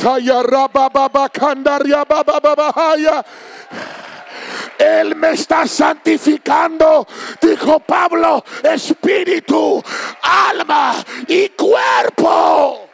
[4.79, 7.07] él me está santificando,
[7.41, 9.83] dijo Pablo, espíritu,
[10.22, 12.89] alma y cuerpo.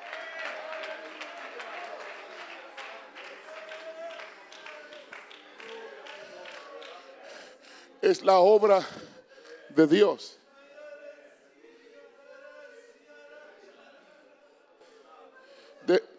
[8.00, 8.80] Es la obra
[9.70, 10.38] de Dios.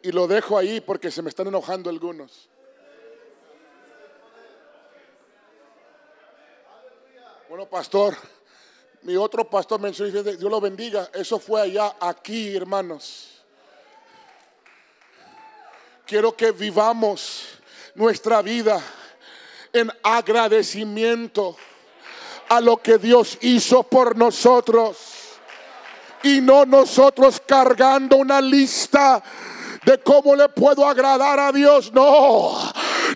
[0.06, 2.48] y lo dejo ahí porque se me están enojando algunos.
[7.56, 8.18] Bueno, pastor,
[9.04, 11.10] mi otro pastor mencionó, Dios lo bendiga.
[11.14, 13.30] Eso fue allá, aquí, hermanos.
[16.06, 17.46] Quiero que vivamos
[17.94, 18.82] nuestra vida
[19.72, 21.56] en agradecimiento
[22.50, 24.98] a lo que Dios hizo por nosotros.
[26.24, 29.24] Y no nosotros cargando una lista
[29.86, 31.94] de cómo le puedo agradar a Dios.
[31.94, 32.52] No,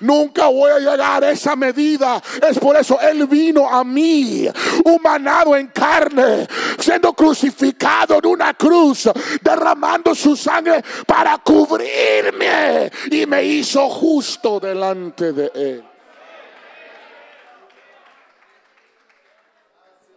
[0.02, 2.22] nunca voy a llegar a esa medida.
[2.48, 4.48] Es por eso Él vino a mí,
[4.86, 6.48] humanado en carne,
[6.80, 9.10] siendo crucificado en una cruz,
[9.42, 15.84] derramando su sangre para cubrirme y me hizo justo delante de Él.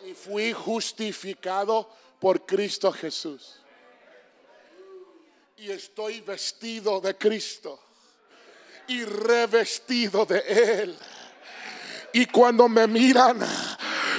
[0.06, 3.62] Y fui justificado por Cristo Jesús
[5.62, 7.78] y estoy vestido de Cristo
[8.88, 10.98] y revestido de Él.
[12.12, 13.38] Y cuando me miran,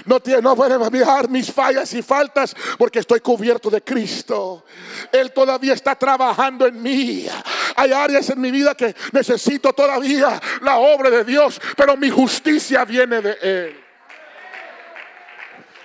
[0.05, 4.66] no, tiene, no pueden mirar mis fallas y faltas porque estoy cubierto de Cristo.
[5.11, 7.28] Él todavía está trabajando en mí.
[7.76, 12.84] Hay áreas en mi vida que necesito todavía la obra de Dios, pero mi justicia
[12.84, 13.84] viene de Él.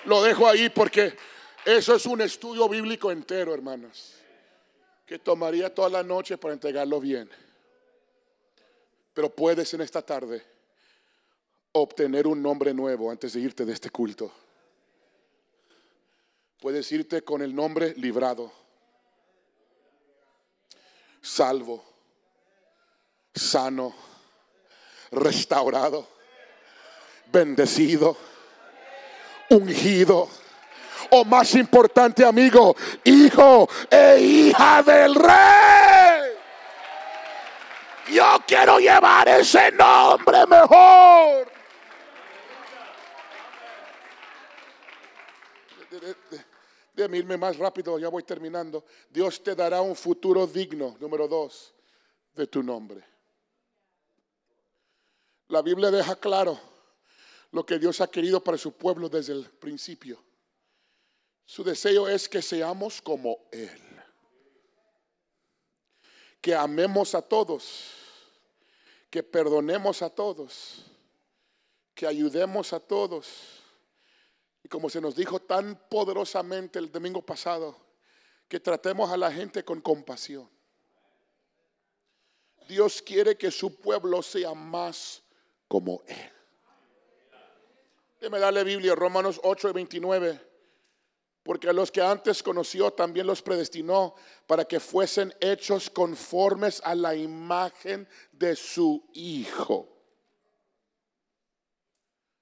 [0.07, 1.15] Lo dejo ahí porque
[1.67, 4.19] eso es un estudio bíblico entero, hermanos
[5.09, 7.31] que tomaría toda la noche para entregarlo bien.
[9.19, 10.41] Pero puedes en esta tarde
[11.73, 14.31] obtener un nombre nuevo antes de irte de este culto.
[16.61, 18.53] Puedes irte con el nombre librado,
[21.21, 21.85] salvo,
[23.35, 23.93] sano,
[25.11, 26.07] restaurado,
[27.33, 28.17] bendecido,
[29.51, 30.29] ungido
[31.11, 35.88] o más importante amigo, hijo e hija del rey.
[38.11, 41.51] Yo quiero llevar ese nombre mejor.
[46.95, 48.85] Déjame irme más rápido, ya voy terminando.
[49.11, 51.75] Dios te dará un futuro digno, número dos,
[52.35, 53.05] de tu nombre.
[55.49, 56.59] La Biblia deja claro
[57.53, 60.23] lo que Dios ha querido para su pueblo desde el principio.
[61.45, 63.88] Su deseo es que seamos como Él.
[66.41, 67.93] Que amemos a todos.
[69.11, 70.85] Que perdonemos a todos.
[71.95, 73.63] Que ayudemos a todos.
[74.63, 77.77] Y como se nos dijo tan poderosamente el domingo pasado,
[78.49, 80.49] que tratemos a la gente con compasión.
[82.69, 85.23] Dios quiere que su pueblo sea más
[85.67, 86.33] como Él.
[88.21, 90.48] Déjeme darle Biblia, Romanos 8 y 29
[91.49, 94.15] porque a los que antes conoció también los predestinó
[94.47, 99.89] para que fuesen hechos conformes a la imagen de su Hijo.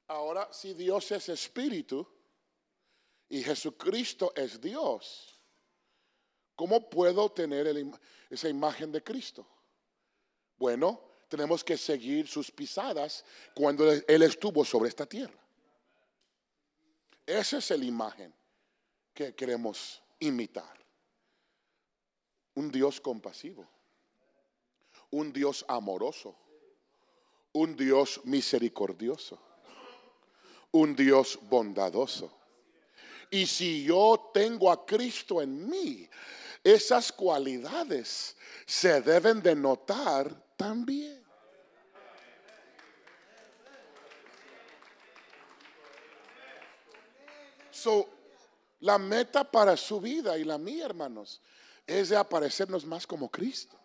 [0.08, 2.04] Ahora, si Dios es espíritu
[3.28, 5.38] y Jesucristo es Dios,
[6.56, 7.68] ¿cómo puedo tener
[8.28, 9.46] esa imagen de Cristo?
[10.56, 15.38] Bueno, tenemos que seguir sus pisadas cuando Él estuvo sobre esta tierra.
[17.24, 18.34] Esa es la imagen
[19.16, 20.76] que queremos imitar.
[22.54, 23.66] Un Dios compasivo,
[25.10, 26.36] un Dios amoroso,
[27.52, 29.40] un Dios misericordioso,
[30.72, 32.30] un Dios bondadoso.
[33.30, 36.08] Y si yo tengo a Cristo en mí,
[36.62, 38.36] esas cualidades
[38.66, 41.24] se deben de notar también.
[47.70, 48.15] So,
[48.86, 51.40] la meta para su vida y la mía, hermanos,
[51.84, 53.76] es de aparecernos más como Cristo.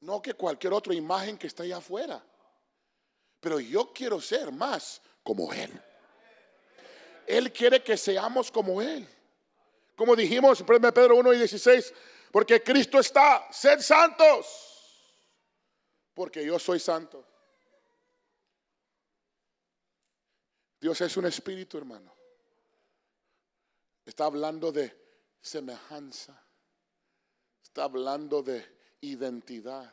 [0.00, 2.22] No que cualquier otra imagen que está allá afuera.
[3.40, 5.70] Pero yo quiero ser más como Él.
[7.26, 9.06] Él quiere que seamos como Él.
[9.96, 11.92] Como dijimos en 1 Pedro 1 y 16,
[12.30, 14.46] porque Cristo está, sed santos,
[16.14, 17.26] porque yo soy santo.
[20.80, 22.14] Dios es un espíritu, hermano.
[24.04, 24.96] Está hablando de
[25.40, 26.42] semejanza.
[27.62, 28.66] Está hablando de
[29.02, 29.92] identidad.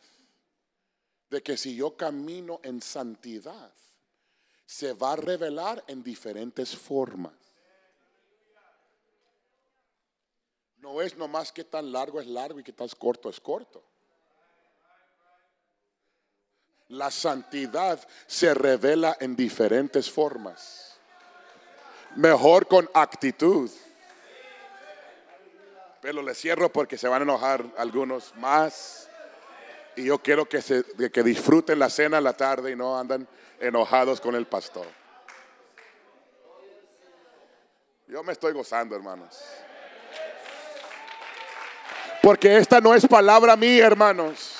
[1.29, 3.73] De que si yo camino en santidad,
[4.65, 7.33] se va a revelar en diferentes formas.
[10.77, 13.83] No es nomás que tan largo es largo y que tan corto es corto.
[16.89, 20.97] La santidad se revela en diferentes formas.
[22.15, 23.69] Mejor con actitud.
[26.01, 29.09] Pero le cierro porque se van a enojar algunos más.
[29.95, 33.27] Y yo quiero que, se, que disfruten la cena en la tarde y no andan
[33.59, 34.85] enojados con el pastor.
[38.07, 39.37] Yo me estoy gozando, hermanos.
[42.21, 44.56] Porque esta no es palabra mía, hermanos.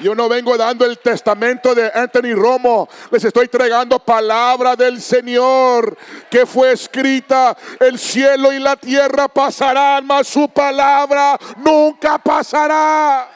[0.00, 2.88] Yo no vengo dando el testamento de Anthony Romo.
[3.10, 5.96] Les estoy entregando palabra del Señor
[6.30, 7.56] que fue escrita.
[7.80, 13.28] El cielo y la tierra pasarán, mas su palabra nunca pasará.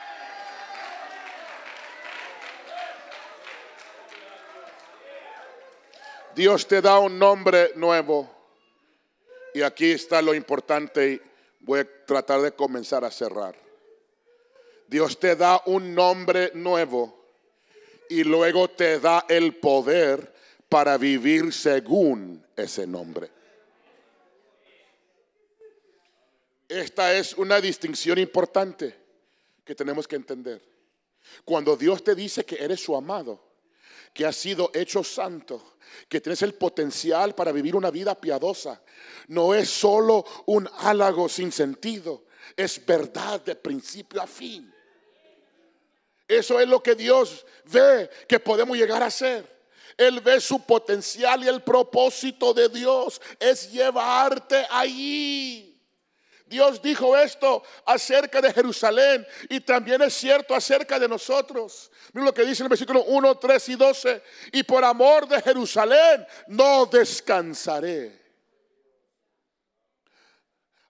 [6.35, 8.31] Dios te da un nombre nuevo.
[9.53, 11.21] Y aquí está lo importante.
[11.61, 13.55] Voy a tratar de comenzar a cerrar.
[14.89, 17.23] Dios te da un nombre nuevo
[18.09, 20.33] y luego te da el poder
[20.69, 23.31] para vivir según ese nombre.
[26.69, 28.95] Esta es una distinción importante
[29.65, 30.63] que tenemos que entender.
[31.45, 33.43] Cuando Dios te dice que eres su amado,
[34.15, 35.77] que has sido hecho santo,
[36.09, 38.83] que tienes el potencial para vivir una vida piadosa,
[39.29, 42.25] no es solo un halago sin sentido,
[42.57, 44.73] es verdad de principio a fin.
[46.29, 49.51] Eso es lo que Dios ve que podemos llegar a ser.
[49.97, 55.69] Él ve su potencial y el propósito de Dios es llevarte allí.
[56.47, 61.91] Dios dijo esto acerca de Jerusalén y también es cierto acerca de nosotros.
[62.13, 64.23] Miren lo que dice en el versículo 1, 3 y 12.
[64.53, 68.22] Y por amor de Jerusalén no descansaré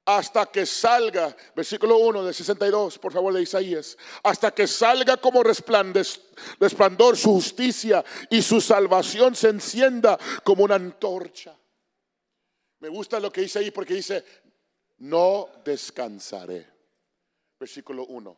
[0.05, 5.43] hasta que salga, versículo 1 de 62, por favor, de Isaías, hasta que salga como
[5.43, 11.57] resplandor su justicia y su salvación se encienda como una antorcha.
[12.81, 14.25] Me gusta lo que dice ahí porque dice,
[14.99, 16.69] no descansaré.
[17.61, 18.37] Versículo 1.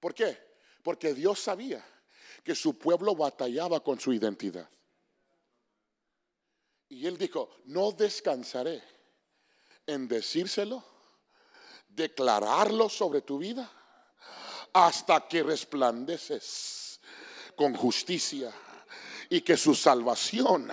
[0.00, 0.38] ¿Por qué?
[0.82, 1.84] Porque Dios sabía
[2.42, 4.68] que su pueblo batallaba con su identidad.
[6.88, 8.95] Y él dijo, no descansaré
[9.86, 10.82] en decírselo,
[11.88, 13.70] declararlo sobre tu vida,
[14.72, 17.00] hasta que resplandeces
[17.54, 18.52] con justicia
[19.28, 20.68] y que su salvación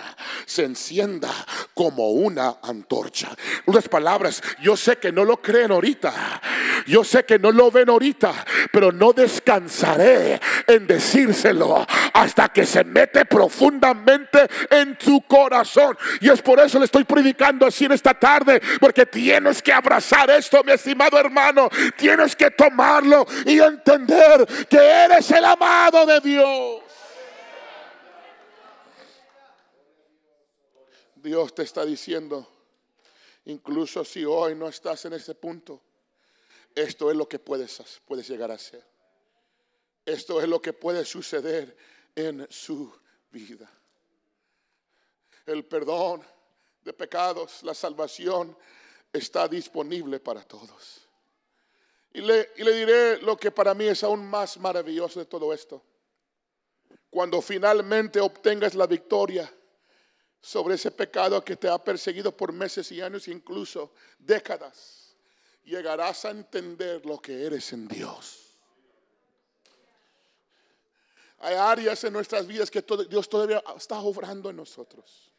[0.46, 1.30] se encienda
[1.74, 3.28] como una antorcha.
[3.66, 6.40] Unas palabras, yo sé que no lo creen ahorita,
[6.86, 12.84] yo sé que no lo ven ahorita, pero no descansaré en decírselo hasta que se
[12.84, 15.96] mete profundamente en tu corazón.
[16.20, 20.30] Y es por eso le estoy predicando así en esta tarde, porque tienes que abrazar
[20.30, 26.83] esto, mi estimado hermano, tienes que tomarlo y entender que eres el amado de Dios.
[31.24, 32.46] Dios te está diciendo,
[33.46, 35.80] incluso si hoy no estás en ese punto,
[36.74, 38.84] esto es lo que puedes, puedes llegar a ser.
[40.04, 41.74] Esto es lo que puede suceder
[42.14, 42.94] en su
[43.30, 43.70] vida.
[45.46, 46.22] El perdón
[46.82, 48.54] de pecados, la salvación
[49.10, 51.08] está disponible para todos.
[52.12, 55.54] Y le, y le diré lo que para mí es aún más maravilloso de todo
[55.54, 55.82] esto.
[57.08, 59.50] Cuando finalmente obtengas la victoria,
[60.44, 65.16] sobre ese pecado que te ha perseguido por meses y años, incluso décadas,
[65.64, 68.58] llegarás a entender lo que eres en Dios.
[71.38, 75.32] Hay áreas en nuestras vidas que Dios todavía está obrando en nosotros.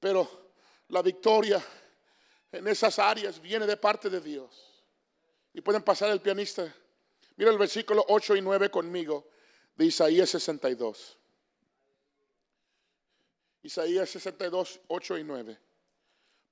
[0.00, 0.50] Pero
[0.88, 1.64] la victoria
[2.50, 4.82] en esas áreas viene de parte de Dios.
[5.54, 6.74] Y pueden pasar el pianista.
[7.36, 9.28] Mira el versículo 8 y 9 conmigo
[9.76, 11.19] de Isaías 62.
[13.62, 15.58] Isaías 62, 8 y 9.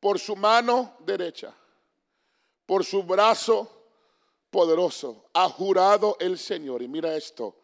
[0.01, 1.55] Por su mano derecha,
[2.67, 3.69] por su brazo
[4.51, 6.83] poderoso, ha jurado el Señor.
[6.83, 7.57] Y mira esto,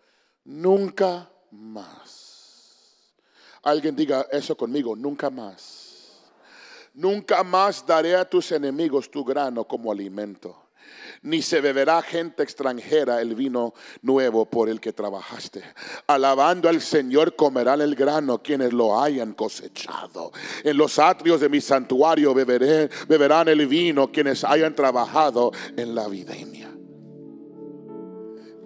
[0.44, 3.14] nunca más.
[3.62, 6.22] Alguien diga eso conmigo, nunca más.
[6.94, 10.63] Nunca más daré a tus enemigos tu grano como alimento
[11.22, 15.62] ni se beberá gente extranjera el vino nuevo por el que trabajaste.
[16.06, 20.32] Alabando al Señor comerán el grano quienes lo hayan cosechado.
[20.62, 26.08] En los atrios de mi santuario beberé, beberán el vino quienes hayan trabajado en la
[26.08, 26.70] videnia.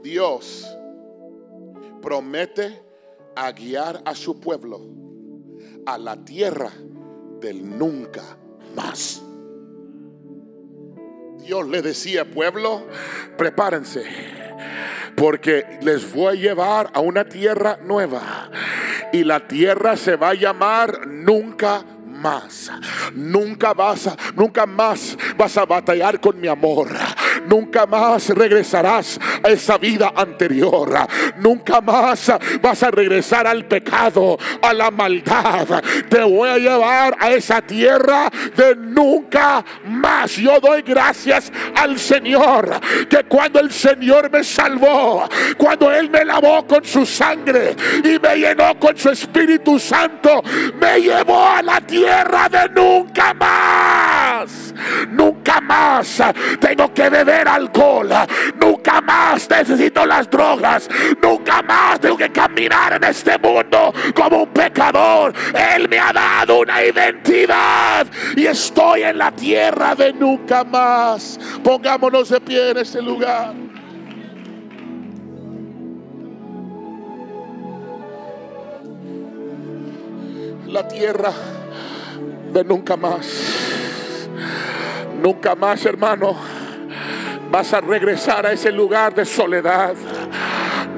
[0.02, 0.66] Dios
[2.02, 2.82] promete
[3.36, 4.80] a guiar a su pueblo
[5.86, 6.72] a la tierra
[7.40, 8.36] del nunca
[8.74, 9.22] más.
[11.48, 12.86] Dios le decía, pueblo,
[13.38, 14.04] prepárense,
[15.16, 18.50] porque les voy a llevar a una tierra nueva.
[19.14, 22.70] Y la tierra se va a llamar nunca más.
[23.14, 26.90] Nunca vas a, nunca más vas a batallar con mi amor.
[27.48, 31.08] Nunca más regresarás a esa vida anterior.
[31.38, 35.82] Nunca más vas a regresar al pecado, a la maldad.
[36.08, 40.36] Te voy a llevar a esa tierra de nunca más.
[40.36, 46.66] Yo doy gracias al Señor que cuando el Señor me salvó, cuando Él me lavó
[46.66, 47.74] con su sangre
[48.04, 50.42] y me llenó con su Espíritu Santo,
[50.80, 54.67] me llevó a la tierra de nunca más.
[55.10, 56.22] Nunca más
[56.60, 58.10] tengo que beber alcohol.
[58.60, 60.88] Nunca más necesito las drogas.
[61.22, 65.32] Nunca más tengo que caminar en este mundo como un pecador.
[65.74, 68.06] Él me ha dado una identidad
[68.36, 71.38] y estoy en la tierra de nunca más.
[71.62, 73.54] Pongámonos de pie en este lugar.
[80.66, 81.32] La tierra
[82.52, 83.67] de nunca más.
[85.22, 86.36] Nunca más, hermano,
[87.50, 89.94] vas a regresar a ese lugar de soledad.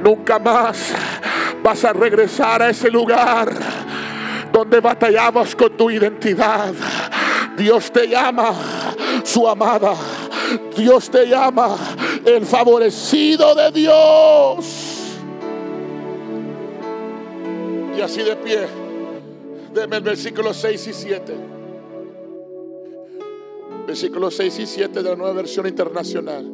[0.02, 0.94] Nunca más
[1.62, 3.50] vas a regresar a ese lugar
[4.52, 6.72] donde batallamos con tu identidad.
[7.56, 8.52] Dios te llama,
[9.24, 9.94] su amada.
[10.76, 11.76] Dios te llama,
[12.24, 14.66] el favorecido de Dios.
[17.96, 18.66] Y así de pie,
[19.72, 21.49] deme el versículo 6 y 7
[23.86, 26.52] versículos 6 y 7 de la nueva versión internacional.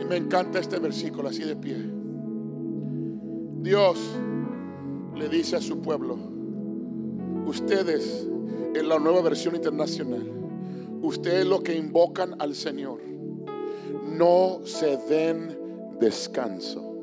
[0.00, 1.76] Y me encanta este versículo así de pie.
[3.60, 3.98] Dios
[5.16, 6.16] le dice a su pueblo,
[7.46, 8.28] ustedes
[8.74, 10.30] en la nueva versión internacional,
[11.02, 13.00] ustedes lo que invocan al Señor,
[14.04, 15.58] no se den
[15.98, 16.94] descanso,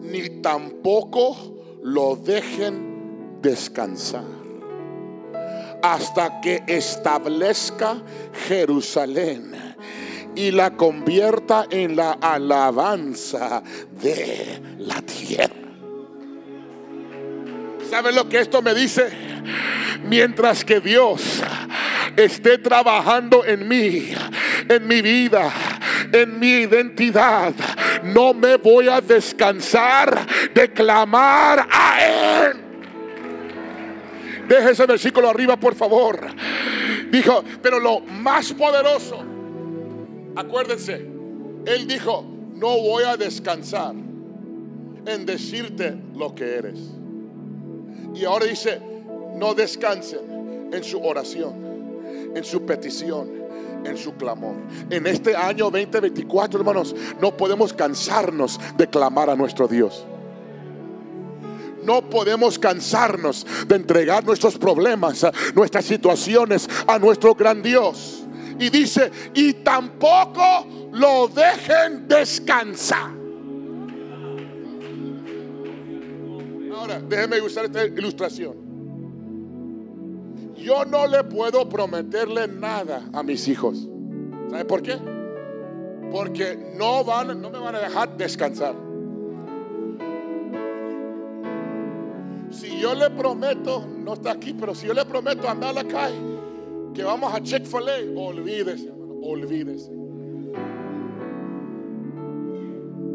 [0.00, 1.36] ni tampoco
[1.82, 4.43] lo dejen descansar
[5.84, 7.96] hasta que establezca
[8.48, 9.52] Jerusalén
[10.34, 15.54] y la convierta en la alabanza de la tierra.
[17.90, 19.10] ¿Sabe lo que esto me dice?
[20.04, 21.42] Mientras que Dios
[22.16, 24.14] esté trabajando en mí,
[24.66, 25.52] en mi vida,
[26.10, 27.52] en mi identidad,
[28.04, 32.63] no me voy a descansar de clamar a Él.
[34.48, 36.20] Deje ese versículo arriba, por favor.
[37.10, 39.22] Dijo, pero lo más poderoso,
[40.36, 41.06] acuérdense,
[41.66, 42.24] él dijo,
[42.54, 43.94] no voy a descansar
[45.06, 46.78] en decirte lo que eres.
[48.14, 48.80] Y ahora dice,
[49.36, 53.30] no descansen en su oración, en su petición,
[53.84, 54.56] en su clamor.
[54.90, 60.06] En este año 2024, hermanos, no podemos cansarnos de clamar a nuestro Dios.
[61.84, 68.24] No podemos cansarnos de entregar nuestros problemas, nuestras situaciones a nuestro gran Dios.
[68.58, 73.10] Y dice, y tampoco lo dejen descansar.
[76.76, 78.54] Ahora, déjeme usar esta ilustración.
[80.56, 83.88] Yo no le puedo prometerle nada a mis hijos.
[84.50, 84.96] ¿Sabe por qué?
[86.10, 88.83] Porque no, van, no me van a dejar descansar.
[92.54, 96.14] Si yo le prometo, no está aquí, pero si yo le prometo a Malachi
[96.94, 98.92] que vamos a Chick-fil-A, olvídese,
[99.22, 99.90] olvídese.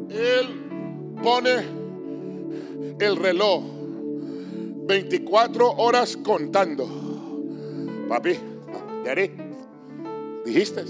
[0.09, 1.55] Él pone
[2.99, 3.63] el reloj
[4.87, 6.85] 24 horas contando.
[8.09, 8.33] Papi,
[9.05, 9.31] Daddy,
[10.45, 10.83] dijiste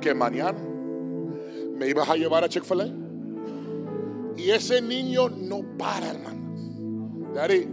[0.00, 0.58] que mañana
[1.76, 3.09] me ibas a llevar a Chick-fil-A
[4.40, 6.60] Y ese niño no para, hermanos.
[7.34, 7.68] Daddy,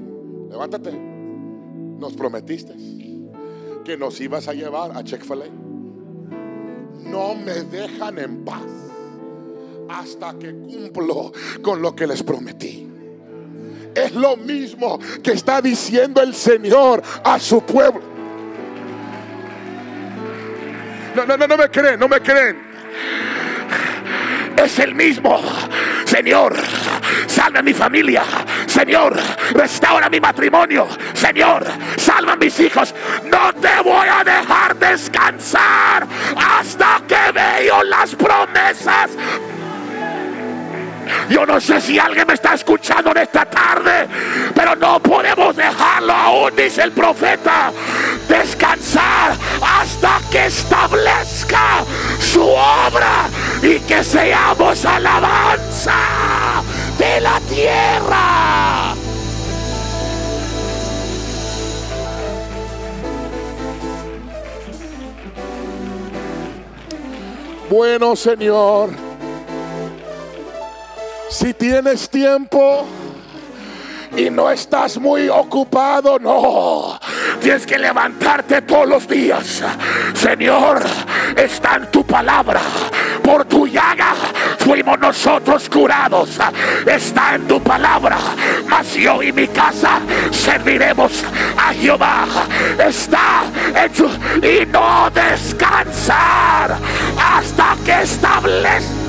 [0.50, 0.92] levántate.
[0.92, 2.74] Nos prometiste
[3.86, 5.46] que nos ibas a llevar a Chick-fil-A.
[7.10, 8.66] No me dejan en paz
[9.88, 12.86] hasta que cumplo con lo que les prometí.
[13.96, 18.02] Es lo mismo que está diciendo el Señor a su pueblo.
[21.16, 22.58] No, no, no, no me creen, no me creen.
[24.58, 25.40] Es el mismo.
[26.08, 26.56] Señor,
[27.28, 28.24] salva mi familia.
[28.66, 29.18] Señor,
[29.54, 30.88] restaura mi matrimonio.
[31.14, 31.66] Señor,
[31.98, 32.96] salva a mis hijos.
[33.26, 39.12] No te voy a dejar descansar hasta que veo las promesas
[41.30, 44.08] yo no sé si alguien me está escuchando en esta tarde,
[44.54, 47.72] pero no podemos dejarlo aún, dice el profeta,
[48.28, 51.84] descansar hasta que establezca
[52.20, 53.30] su obra
[53.68, 55.94] y que seamos alabanza
[56.98, 58.96] de la tierra.
[67.70, 68.92] Bueno, Señor.
[71.30, 72.86] Si tienes tiempo
[74.16, 76.98] y no estás muy ocupado, no.
[77.42, 79.62] Tienes que levantarte todos los días.
[80.14, 80.82] Señor,
[81.36, 82.62] está en tu palabra.
[83.28, 84.16] Por tu llaga
[84.58, 86.30] fuimos nosotros curados.
[86.86, 88.18] Está en tu palabra.
[88.70, 90.00] Mas yo y mi casa
[90.32, 91.12] serviremos
[91.58, 92.26] a Jehová.
[92.80, 93.44] Está
[93.76, 94.10] en.
[94.42, 96.78] Y no descansar
[97.18, 99.07] hasta que establezca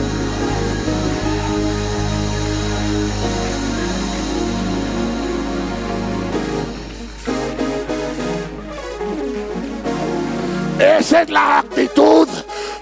[10.78, 12.28] Esa es la actitud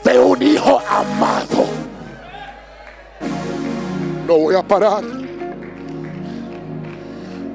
[0.05, 1.65] de un hijo amado.
[4.27, 5.03] No voy a parar.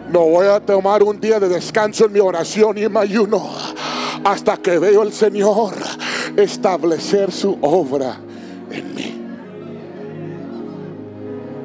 [0.10, 3.50] No voy a tomar un día de descanso en mi oración y en mi ayuno
[4.24, 5.76] hasta que veo al Señor
[6.36, 8.18] establecer su obra
[8.72, 9.22] en mí.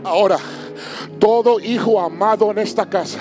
[0.04, 0.38] Ahora,
[1.18, 3.20] todo hijo amado en esta casa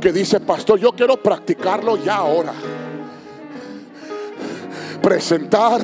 [0.00, 2.52] que dice, pastor, yo quiero practicarlo ya ahora
[5.06, 5.80] presentar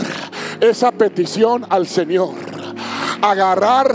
[0.60, 2.34] esa petición al Señor.
[3.22, 3.94] Agarrar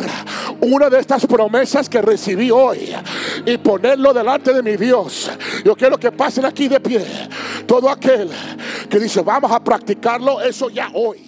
[0.61, 2.95] una de estas promesas que recibí hoy
[3.45, 5.29] y ponerlo delante de mi Dios.
[5.65, 7.05] Yo quiero que pasen aquí de pie.
[7.65, 8.29] Todo aquel
[8.89, 11.26] que dice, vamos a practicarlo, eso ya hoy.